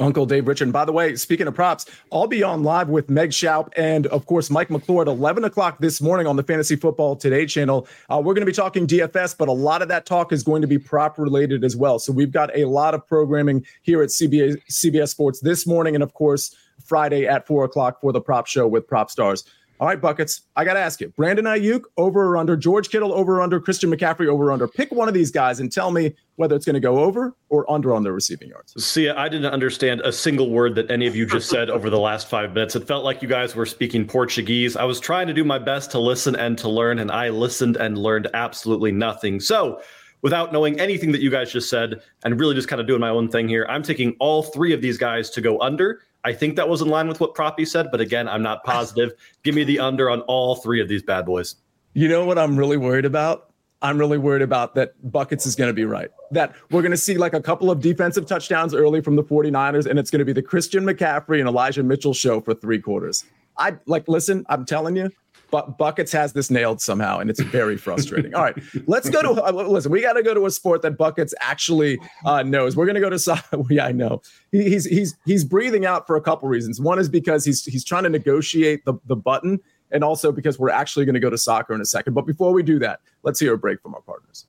Uncle 0.00 0.26
Dave 0.26 0.48
Richard. 0.48 0.64
And 0.64 0.72
by 0.72 0.84
the 0.84 0.92
way, 0.92 1.14
speaking 1.16 1.46
of 1.46 1.54
props, 1.54 1.86
I'll 2.12 2.26
be 2.26 2.42
on 2.42 2.62
live 2.62 2.88
with 2.88 3.08
Meg 3.08 3.30
Schaup 3.30 3.72
and, 3.76 4.06
of 4.08 4.26
course, 4.26 4.50
Mike 4.50 4.70
McClure 4.70 5.02
at 5.02 5.08
11 5.08 5.44
o'clock 5.44 5.78
this 5.78 6.00
morning 6.00 6.26
on 6.26 6.36
the 6.36 6.42
Fantasy 6.42 6.76
Football 6.76 7.16
Today 7.16 7.46
channel. 7.46 7.86
Uh, 8.08 8.16
we're 8.16 8.34
going 8.34 8.46
to 8.46 8.46
be 8.46 8.52
talking 8.52 8.86
DFS, 8.86 9.36
but 9.36 9.48
a 9.48 9.52
lot 9.52 9.82
of 9.82 9.88
that 9.88 10.06
talk 10.06 10.32
is 10.32 10.42
going 10.42 10.62
to 10.62 10.68
be 10.68 10.78
prop 10.78 11.18
related 11.18 11.64
as 11.64 11.76
well. 11.76 11.98
So 11.98 12.12
we've 12.12 12.32
got 12.32 12.50
a 12.56 12.64
lot 12.64 12.94
of 12.94 13.06
programming 13.06 13.64
here 13.82 14.02
at 14.02 14.08
CBS, 14.08 14.56
CBS 14.70 15.10
Sports 15.10 15.40
this 15.40 15.66
morning, 15.66 15.94
and 15.94 16.02
of 16.02 16.12
course, 16.14 16.54
Friday 16.84 17.26
at 17.26 17.46
4 17.46 17.64
o'clock 17.64 18.00
for 18.00 18.12
the 18.12 18.20
prop 18.20 18.46
show 18.46 18.66
with 18.66 18.86
Prop 18.86 19.10
Stars. 19.10 19.44
All 19.80 19.88
right, 19.88 20.00
buckets. 20.00 20.42
I 20.54 20.64
got 20.64 20.74
to 20.74 20.80
ask 20.80 21.00
you: 21.00 21.08
Brandon 21.16 21.44
Aiyuk 21.46 21.82
over 21.96 22.24
or 22.28 22.36
under? 22.36 22.56
George 22.56 22.90
Kittle 22.90 23.12
over 23.12 23.38
or 23.38 23.42
under? 23.42 23.60
Christian 23.60 23.90
McCaffrey 23.90 24.28
over 24.28 24.48
or 24.48 24.52
under? 24.52 24.68
Pick 24.68 24.92
one 24.92 25.08
of 25.08 25.14
these 25.14 25.30
guys 25.30 25.60
and 25.60 25.70
tell 25.70 25.90
me 25.90 26.14
whether 26.36 26.54
it's 26.54 26.64
going 26.64 26.74
to 26.74 26.80
go 26.80 27.00
over 27.00 27.34
or 27.48 27.70
under 27.70 27.94
on 27.94 28.02
the 28.02 28.12
receiving 28.12 28.48
yards. 28.48 28.72
See, 28.84 29.08
I 29.08 29.28
didn't 29.28 29.52
understand 29.52 30.00
a 30.02 30.12
single 30.12 30.50
word 30.50 30.74
that 30.76 30.90
any 30.90 31.06
of 31.06 31.16
you 31.16 31.26
just 31.26 31.48
said 31.48 31.70
over 31.70 31.90
the 31.90 31.98
last 31.98 32.28
five 32.28 32.54
minutes. 32.54 32.76
It 32.76 32.86
felt 32.86 33.04
like 33.04 33.20
you 33.20 33.28
guys 33.28 33.56
were 33.56 33.66
speaking 33.66 34.06
Portuguese. 34.06 34.76
I 34.76 34.84
was 34.84 35.00
trying 35.00 35.26
to 35.26 35.32
do 35.34 35.44
my 35.44 35.58
best 35.58 35.90
to 35.92 35.98
listen 35.98 36.36
and 36.36 36.56
to 36.58 36.68
learn, 36.68 36.98
and 37.00 37.10
I 37.10 37.30
listened 37.30 37.76
and 37.76 37.98
learned 37.98 38.28
absolutely 38.32 38.92
nothing. 38.92 39.40
So 39.40 39.80
without 40.24 40.54
knowing 40.54 40.80
anything 40.80 41.12
that 41.12 41.20
you 41.20 41.30
guys 41.30 41.52
just 41.52 41.68
said 41.68 42.00
and 42.24 42.40
really 42.40 42.54
just 42.54 42.66
kind 42.66 42.80
of 42.80 42.86
doing 42.86 42.98
my 43.00 43.10
own 43.10 43.28
thing 43.28 43.46
here. 43.46 43.66
I'm 43.68 43.82
taking 43.82 44.16
all 44.20 44.42
three 44.42 44.72
of 44.72 44.80
these 44.80 44.96
guys 44.96 45.28
to 45.30 45.42
go 45.42 45.60
under. 45.60 46.00
I 46.24 46.32
think 46.32 46.56
that 46.56 46.68
was 46.68 46.80
in 46.80 46.88
line 46.88 47.06
with 47.06 47.20
what 47.20 47.34
Proppy 47.34 47.66
said, 47.66 47.88
but 47.90 48.00
again, 48.00 48.28
I'm 48.28 48.42
not 48.42 48.64
positive. 48.64 49.12
Give 49.42 49.54
me 49.54 49.62
the 49.62 49.78
under 49.78 50.08
on 50.08 50.22
all 50.22 50.56
three 50.56 50.80
of 50.80 50.88
these 50.88 51.02
bad 51.02 51.26
boys. 51.26 51.56
You 51.92 52.08
know 52.08 52.24
what 52.24 52.38
I'm 52.38 52.56
really 52.56 52.78
worried 52.78 53.04
about? 53.04 53.50
I'm 53.82 53.98
really 53.98 54.16
worried 54.16 54.40
about 54.40 54.74
that 54.76 54.94
Buckets 55.12 55.44
is 55.44 55.54
going 55.54 55.68
to 55.68 55.74
be 55.74 55.84
right. 55.84 56.10
That 56.30 56.54
we're 56.70 56.80
going 56.80 56.92
to 56.92 56.96
see 56.96 57.18
like 57.18 57.34
a 57.34 57.42
couple 57.42 57.70
of 57.70 57.80
defensive 57.80 58.24
touchdowns 58.24 58.72
early 58.74 59.02
from 59.02 59.14
the 59.14 59.22
49ers, 59.22 59.84
and 59.84 59.98
it's 59.98 60.10
going 60.10 60.20
to 60.20 60.24
be 60.24 60.32
the 60.32 60.42
Christian 60.42 60.84
McCaffrey 60.84 61.38
and 61.38 61.46
Elijah 61.46 61.82
Mitchell 61.82 62.14
show 62.14 62.40
for 62.40 62.54
three 62.54 62.80
quarters. 62.80 63.24
I 63.58 63.76
like, 63.84 64.08
listen, 64.08 64.46
I'm 64.48 64.64
telling 64.64 64.96
you, 64.96 65.10
but 65.54 65.78
Buckets 65.78 66.10
has 66.10 66.32
this 66.32 66.50
nailed 66.50 66.80
somehow, 66.80 67.20
and 67.20 67.30
it's 67.30 67.38
very 67.38 67.76
frustrating. 67.76 68.34
All 68.34 68.42
right, 68.42 68.56
let's 68.88 69.08
go 69.08 69.22
to 69.22 69.40
uh, 69.40 69.52
listen. 69.52 69.92
We 69.92 70.00
got 70.00 70.14
to 70.14 70.22
go 70.24 70.34
to 70.34 70.46
a 70.46 70.50
sport 70.50 70.82
that 70.82 70.98
Buckets 70.98 71.32
actually 71.38 72.00
uh, 72.24 72.42
knows. 72.42 72.74
We're 72.74 72.86
going 72.86 72.96
to 72.96 73.00
go 73.00 73.08
to 73.08 73.20
soccer. 73.20 73.62
yeah, 73.70 73.86
I 73.86 73.92
know. 73.92 74.20
He, 74.50 74.64
he's 74.64 74.84
he's 74.84 75.16
he's 75.24 75.44
breathing 75.44 75.86
out 75.86 76.08
for 76.08 76.16
a 76.16 76.20
couple 76.20 76.48
reasons. 76.48 76.80
One 76.80 76.98
is 76.98 77.08
because 77.08 77.44
he's 77.44 77.64
he's 77.64 77.84
trying 77.84 78.02
to 78.02 78.08
negotiate 78.08 78.84
the 78.84 78.94
the 79.06 79.14
button 79.14 79.60
and 79.92 80.02
also 80.02 80.32
because 80.32 80.58
we're 80.58 80.70
actually 80.70 81.04
going 81.04 81.14
to 81.14 81.20
go 81.20 81.30
to 81.30 81.38
soccer 81.38 81.72
in 81.72 81.80
a 81.80 81.84
second. 81.84 82.14
But 82.14 82.26
before 82.26 82.52
we 82.52 82.64
do 82.64 82.80
that, 82.80 82.98
let's 83.22 83.38
hear 83.38 83.54
a 83.54 83.58
break 83.58 83.80
from 83.80 83.94
our 83.94 84.00
partners. 84.00 84.48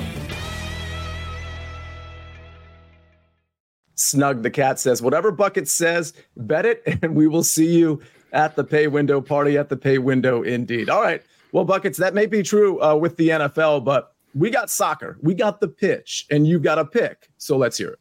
Snug 4.11 4.43
the 4.43 4.51
cat 4.51 4.77
says, 4.77 5.01
whatever 5.01 5.31
Bucket 5.31 5.67
says, 5.67 6.13
bet 6.35 6.65
it, 6.65 6.83
and 7.01 7.15
we 7.15 7.27
will 7.27 7.43
see 7.43 7.77
you 7.77 8.01
at 8.33 8.55
the 8.55 8.63
pay 8.63 8.87
window 8.87 9.21
party 9.21 9.57
at 9.57 9.69
the 9.69 9.77
pay 9.77 9.97
window 9.97 10.43
indeed. 10.43 10.89
All 10.89 11.01
right. 11.01 11.21
Well, 11.53 11.65
Buckets, 11.65 11.97
that 11.97 12.13
may 12.13 12.25
be 12.25 12.43
true 12.43 12.81
uh, 12.81 12.95
with 12.95 13.17
the 13.17 13.29
NFL, 13.29 13.83
but 13.83 14.13
we 14.33 14.49
got 14.49 14.69
soccer, 14.69 15.17
we 15.21 15.33
got 15.33 15.59
the 15.59 15.67
pitch, 15.67 16.25
and 16.29 16.47
you 16.47 16.59
got 16.59 16.79
a 16.79 16.85
pick. 16.85 17.29
So 17.37 17.57
let's 17.57 17.77
hear 17.77 17.89
it. 17.89 17.99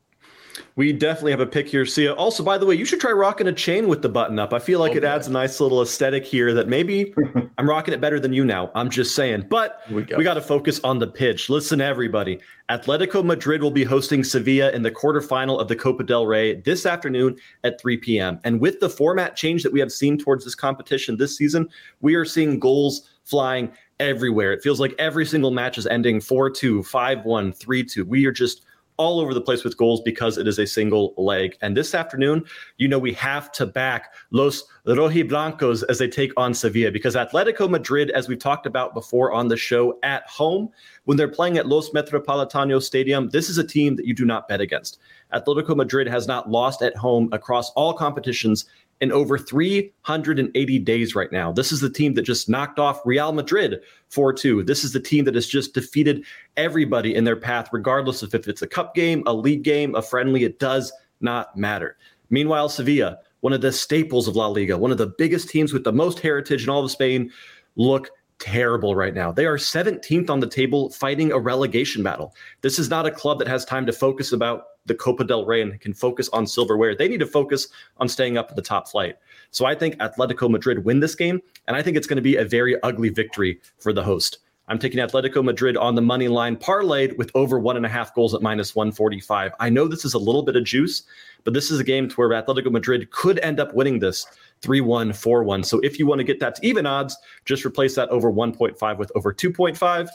We 0.76 0.92
definitely 0.92 1.32
have 1.32 1.40
a 1.40 1.46
pick 1.46 1.68
here, 1.68 1.84
Sia. 1.84 2.14
Also, 2.14 2.42
by 2.42 2.58
the 2.58 2.66
way, 2.66 2.74
you 2.74 2.84
should 2.84 3.00
try 3.00 3.12
rocking 3.12 3.46
a 3.48 3.52
chain 3.52 3.88
with 3.88 4.02
the 4.02 4.08
button 4.08 4.38
up. 4.38 4.52
I 4.52 4.58
feel 4.58 4.80
like 4.80 4.90
okay. 4.90 4.98
it 4.98 5.04
adds 5.04 5.26
a 5.26 5.30
nice 5.30 5.60
little 5.60 5.82
aesthetic 5.82 6.24
here 6.24 6.54
that 6.54 6.68
maybe 6.68 7.14
I'm 7.58 7.68
rocking 7.68 7.94
it 7.94 8.00
better 8.00 8.18
than 8.18 8.32
you 8.32 8.44
now. 8.44 8.70
I'm 8.74 8.90
just 8.90 9.14
saying. 9.14 9.46
But 9.48 9.82
we, 9.90 10.02
go. 10.02 10.16
we 10.16 10.24
got 10.24 10.34
to 10.34 10.40
focus 10.40 10.80
on 10.84 10.98
the 10.98 11.06
pitch. 11.06 11.50
Listen, 11.50 11.80
everybody. 11.80 12.40
Atletico 12.70 13.24
Madrid 13.24 13.62
will 13.62 13.70
be 13.70 13.84
hosting 13.84 14.22
Sevilla 14.22 14.70
in 14.70 14.82
the 14.82 14.90
quarterfinal 14.90 15.60
of 15.60 15.68
the 15.68 15.76
Copa 15.76 16.04
del 16.04 16.26
Rey 16.26 16.60
this 16.60 16.86
afternoon 16.86 17.36
at 17.64 17.80
3 17.80 17.96
p.m. 17.96 18.40
And 18.44 18.60
with 18.60 18.80
the 18.80 18.88
format 18.88 19.36
change 19.36 19.62
that 19.64 19.72
we 19.72 19.80
have 19.80 19.92
seen 19.92 20.16
towards 20.16 20.44
this 20.44 20.54
competition 20.54 21.16
this 21.16 21.36
season, 21.36 21.68
we 22.00 22.14
are 22.14 22.24
seeing 22.24 22.60
goals 22.60 23.10
flying 23.24 23.72
everywhere. 23.98 24.52
It 24.52 24.62
feels 24.62 24.80
like 24.80 24.94
every 24.98 25.26
single 25.26 25.50
match 25.50 25.78
is 25.78 25.86
ending 25.86 26.20
4 26.20 26.50
2, 26.50 26.82
5 26.82 27.24
1, 27.24 27.52
3 27.52 27.84
2. 27.84 28.04
We 28.04 28.26
are 28.26 28.32
just 28.32 28.64
all 29.00 29.18
over 29.18 29.32
the 29.32 29.40
place 29.40 29.64
with 29.64 29.78
goals 29.78 30.02
because 30.02 30.36
it 30.36 30.46
is 30.46 30.58
a 30.58 30.66
single 30.66 31.14
leg. 31.16 31.56
And 31.62 31.74
this 31.74 31.94
afternoon, 31.94 32.44
you 32.76 32.86
know, 32.86 32.98
we 32.98 33.14
have 33.14 33.50
to 33.52 33.64
back 33.64 34.12
Los 34.30 34.62
Rojiblancos 34.86 35.82
as 35.88 35.98
they 35.98 36.06
take 36.06 36.32
on 36.36 36.52
Sevilla 36.52 36.90
because 36.90 37.14
Atletico 37.16 37.66
Madrid, 37.66 38.10
as 38.10 38.28
we've 38.28 38.38
talked 38.38 38.66
about 38.66 38.92
before 38.92 39.32
on 39.32 39.48
the 39.48 39.56
show, 39.56 39.98
at 40.02 40.28
home, 40.28 40.68
when 41.04 41.16
they're 41.16 41.28
playing 41.28 41.56
at 41.56 41.66
Los 41.66 41.88
Metropolitano 41.90 42.82
Stadium, 42.82 43.30
this 43.30 43.48
is 43.48 43.56
a 43.56 43.66
team 43.66 43.96
that 43.96 44.04
you 44.04 44.12
do 44.12 44.26
not 44.26 44.46
bet 44.48 44.60
against. 44.60 44.98
Atletico 45.32 45.74
Madrid 45.74 46.06
has 46.06 46.26
not 46.26 46.50
lost 46.50 46.82
at 46.82 46.94
home 46.94 47.30
across 47.32 47.70
all 47.70 47.94
competitions 47.94 48.66
in 49.00 49.12
over 49.12 49.38
380 49.38 50.78
days 50.80 51.14
right 51.14 51.32
now. 51.32 51.52
This 51.52 51.72
is 51.72 51.80
the 51.80 51.90
team 51.90 52.14
that 52.14 52.22
just 52.22 52.48
knocked 52.48 52.78
off 52.78 53.00
Real 53.04 53.32
Madrid 53.32 53.80
4 54.08 54.32
2. 54.32 54.62
This 54.62 54.84
is 54.84 54.92
the 54.92 55.00
team 55.00 55.24
that 55.24 55.34
has 55.34 55.46
just 55.46 55.74
defeated 55.74 56.24
everybody 56.56 57.14
in 57.14 57.24
their 57.24 57.36
path, 57.36 57.68
regardless 57.72 58.22
of 58.22 58.34
if 58.34 58.46
it's 58.46 58.62
a 58.62 58.66
cup 58.66 58.94
game, 58.94 59.22
a 59.26 59.34
league 59.34 59.62
game, 59.62 59.94
a 59.94 60.02
friendly. 60.02 60.44
It 60.44 60.58
does 60.58 60.92
not 61.20 61.56
matter. 61.56 61.96
Meanwhile, 62.28 62.68
Sevilla, 62.68 63.18
one 63.40 63.52
of 63.52 63.60
the 63.60 63.72
staples 63.72 64.28
of 64.28 64.36
La 64.36 64.46
Liga, 64.46 64.76
one 64.76 64.92
of 64.92 64.98
the 64.98 65.12
biggest 65.18 65.48
teams 65.48 65.72
with 65.72 65.84
the 65.84 65.92
most 65.92 66.20
heritage 66.20 66.62
in 66.62 66.68
all 66.68 66.84
of 66.84 66.90
Spain, 66.90 67.30
look 67.76 68.10
terrible 68.38 68.94
right 68.94 69.14
now. 69.14 69.30
They 69.32 69.46
are 69.46 69.56
17th 69.56 70.30
on 70.30 70.40
the 70.40 70.46
table 70.46 70.90
fighting 70.90 71.32
a 71.32 71.38
relegation 71.38 72.02
battle. 72.02 72.34
This 72.62 72.78
is 72.78 72.88
not 72.88 73.06
a 73.06 73.10
club 73.10 73.38
that 73.38 73.48
has 73.48 73.64
time 73.64 73.86
to 73.86 73.92
focus 73.92 74.32
about 74.32 74.64
the 74.90 74.94
Copa 74.96 75.22
del 75.22 75.46
Rey 75.46 75.62
and 75.62 75.80
can 75.80 75.94
focus 75.94 76.28
on 76.32 76.48
silverware. 76.48 76.96
They 76.96 77.06
need 77.06 77.20
to 77.20 77.26
focus 77.26 77.68
on 77.98 78.08
staying 78.08 78.36
up 78.36 78.50
at 78.50 78.56
the 78.56 78.62
top 78.62 78.88
flight. 78.88 79.16
So 79.52 79.64
I 79.64 79.76
think 79.76 79.94
Atletico 79.98 80.50
Madrid 80.50 80.84
win 80.84 80.98
this 80.98 81.14
game, 81.14 81.40
and 81.68 81.76
I 81.76 81.82
think 81.82 81.96
it's 81.96 82.08
going 82.08 82.16
to 82.16 82.22
be 82.22 82.34
a 82.34 82.44
very 82.44 82.82
ugly 82.82 83.08
victory 83.08 83.60
for 83.78 83.92
the 83.92 84.02
host. 84.02 84.38
I'm 84.66 84.80
taking 84.80 84.98
Atletico 84.98 85.44
Madrid 85.44 85.76
on 85.76 85.94
the 85.94 86.02
money 86.02 86.26
line, 86.26 86.56
parlayed 86.56 87.16
with 87.18 87.30
over 87.36 87.60
one 87.60 87.76
and 87.76 87.86
a 87.86 87.88
half 87.88 88.12
goals 88.14 88.34
at 88.34 88.42
minus 88.42 88.74
145. 88.74 89.52
I 89.60 89.70
know 89.70 89.86
this 89.86 90.04
is 90.04 90.14
a 90.14 90.18
little 90.18 90.42
bit 90.42 90.56
of 90.56 90.64
juice, 90.64 91.04
but 91.44 91.54
this 91.54 91.70
is 91.70 91.78
a 91.78 91.84
game 91.84 92.08
to 92.08 92.14
where 92.16 92.30
Atletico 92.30 92.72
Madrid 92.72 93.12
could 93.12 93.38
end 93.40 93.60
up 93.60 93.72
winning 93.72 94.00
this 94.00 94.26
3 94.62 94.80
1, 94.80 95.12
4 95.12 95.44
1. 95.44 95.62
So 95.62 95.78
if 95.80 96.00
you 96.00 96.06
want 96.06 96.18
to 96.18 96.24
get 96.24 96.40
that 96.40 96.56
to 96.56 96.66
even 96.66 96.84
odds, 96.84 97.16
just 97.44 97.64
replace 97.64 97.94
that 97.94 98.08
over 98.08 98.30
1.5 98.30 98.98
with 98.98 99.12
over 99.14 99.32
2.5. 99.32 100.08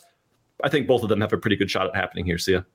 I 0.63 0.69
think 0.69 0.85
both 0.85 1.03
of 1.03 1.07
them 1.07 1.21
have 1.21 1.31
a 1.31 1.37
pretty 1.37 1.55
good 1.55 1.71
shot 1.71 1.87
at 1.87 1.95
happening 1.95 2.25
here, 2.25 2.37
Sia. 2.37 2.65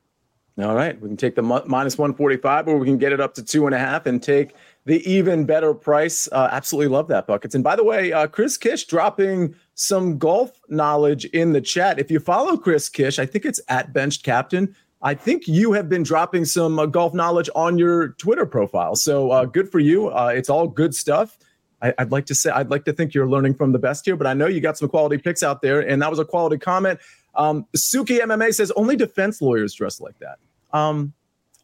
All 0.62 0.74
right. 0.74 1.00
We 1.00 1.08
can 1.08 1.16
take 1.16 1.34
the 1.34 1.42
minus 1.42 1.98
145 1.98 2.68
or 2.68 2.78
we 2.78 2.86
can 2.86 2.98
get 2.98 3.12
it 3.12 3.20
up 3.20 3.34
to 3.34 3.42
two 3.42 3.66
and 3.66 3.74
a 3.74 3.78
half 3.78 4.06
and 4.06 4.22
take 4.22 4.54
the 4.86 5.02
even 5.10 5.44
better 5.44 5.74
price. 5.74 6.28
Uh, 6.32 6.48
absolutely 6.50 6.88
love 6.88 7.08
that, 7.08 7.26
Buckets. 7.26 7.54
And 7.54 7.62
by 7.62 7.76
the 7.76 7.84
way, 7.84 8.12
uh, 8.12 8.26
Chris 8.26 8.56
Kish 8.56 8.84
dropping 8.84 9.54
some 9.74 10.18
golf 10.18 10.60
knowledge 10.68 11.24
in 11.26 11.52
the 11.52 11.60
chat. 11.60 11.98
If 11.98 12.10
you 12.10 12.20
follow 12.20 12.56
Chris 12.56 12.88
Kish, 12.88 13.18
I 13.18 13.26
think 13.26 13.44
it's 13.44 13.60
at 13.68 13.92
Benched 13.92 14.22
Captain. 14.22 14.74
I 15.02 15.14
think 15.14 15.48
you 15.48 15.72
have 15.72 15.88
been 15.88 16.02
dropping 16.02 16.44
some 16.44 16.78
uh, 16.78 16.86
golf 16.86 17.14
knowledge 17.14 17.48
on 17.54 17.78
your 17.78 18.08
Twitter 18.08 18.44
profile. 18.44 18.96
So 18.96 19.30
uh, 19.30 19.44
good 19.46 19.70
for 19.70 19.78
you. 19.78 20.08
Uh, 20.08 20.32
it's 20.34 20.50
all 20.50 20.68
good 20.68 20.94
stuff. 20.94 21.38
I, 21.82 21.94
would 21.98 22.12
like 22.12 22.26
to 22.26 22.34
say, 22.34 22.50
I'd 22.50 22.70
like 22.70 22.84
to 22.84 22.92
think 22.92 23.14
you're 23.14 23.28
learning 23.28 23.54
from 23.54 23.72
the 23.72 23.78
best 23.78 24.04
here, 24.04 24.16
but 24.16 24.26
I 24.26 24.34
know 24.34 24.46
you 24.46 24.60
got 24.60 24.76
some 24.76 24.88
quality 24.88 25.16
picks 25.16 25.42
out 25.42 25.62
there, 25.62 25.80
and 25.80 26.02
that 26.02 26.10
was 26.10 26.18
a 26.18 26.26
quality 26.26 26.58
comment. 26.58 27.00
Um, 27.34 27.66
Suki 27.76 28.20
MMA 28.20 28.52
says 28.54 28.70
only 28.72 28.96
defense 28.96 29.40
lawyers 29.40 29.74
dress 29.74 30.00
like 30.00 30.18
that. 30.18 30.38
Um, 30.72 31.14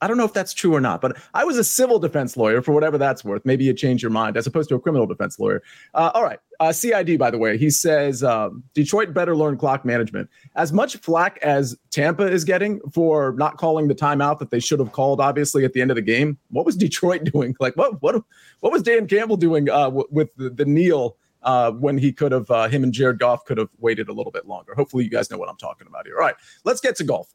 I 0.02 0.08
don't 0.08 0.18
know 0.18 0.24
if 0.24 0.32
that's 0.32 0.52
true 0.52 0.74
or 0.74 0.80
not, 0.80 1.00
but 1.00 1.16
I 1.32 1.44
was 1.44 1.56
a 1.56 1.64
civil 1.64 1.98
defense 1.98 2.36
lawyer 2.36 2.60
for 2.60 2.72
whatever 2.72 2.98
that's 2.98 3.24
worth. 3.24 3.44
Maybe 3.44 3.64
you 3.64 3.72
change 3.72 4.02
your 4.02 4.10
mind 4.10 4.36
as 4.36 4.46
opposed 4.46 4.68
to 4.68 4.74
a 4.74 4.80
criminal 4.80 5.06
defense 5.06 5.38
lawyer. 5.38 5.62
Uh, 5.94 6.10
all 6.14 6.22
right. 6.22 6.38
Uh, 6.60 6.72
CID, 6.72 7.18
by 7.18 7.30
the 7.30 7.38
way, 7.38 7.56
he 7.56 7.70
says 7.70 8.22
um, 8.22 8.62
Detroit 8.74 9.14
better 9.14 9.34
learn 9.34 9.56
clock 9.56 9.84
management. 9.84 10.28
As 10.54 10.72
much 10.72 10.96
flack 10.98 11.38
as 11.42 11.76
Tampa 11.90 12.26
is 12.26 12.44
getting 12.44 12.80
for 12.92 13.34
not 13.38 13.56
calling 13.56 13.88
the 13.88 13.94
timeout 13.94 14.38
that 14.38 14.50
they 14.50 14.60
should 14.60 14.78
have 14.80 14.92
called, 14.92 15.20
obviously, 15.20 15.64
at 15.64 15.72
the 15.72 15.80
end 15.80 15.90
of 15.90 15.96
the 15.96 16.02
game, 16.02 16.38
what 16.50 16.66
was 16.66 16.76
Detroit 16.76 17.24
doing? 17.32 17.56
Like, 17.58 17.76
what 17.76 18.00
what 18.02 18.22
what 18.60 18.72
was 18.72 18.82
Dan 18.82 19.06
Campbell 19.06 19.36
doing 19.36 19.70
uh, 19.70 19.84
w- 19.84 20.08
with 20.10 20.34
the, 20.36 20.50
the 20.50 20.64
kneel 20.64 21.16
uh, 21.42 21.70
when 21.70 21.96
he 21.96 22.12
could 22.12 22.32
have, 22.32 22.50
uh, 22.50 22.68
him 22.68 22.82
and 22.82 22.92
Jared 22.92 23.18
Goff 23.18 23.44
could 23.44 23.58
have 23.58 23.68
waited 23.78 24.08
a 24.08 24.12
little 24.12 24.32
bit 24.32 24.46
longer? 24.46 24.74
Hopefully, 24.74 25.04
you 25.04 25.10
guys 25.10 25.30
know 25.30 25.38
what 25.38 25.48
I'm 25.48 25.56
talking 25.56 25.86
about 25.86 26.06
here. 26.06 26.16
All 26.16 26.22
right, 26.22 26.36
let's 26.64 26.80
get 26.80 26.96
to 26.96 27.04
golf. 27.04 27.32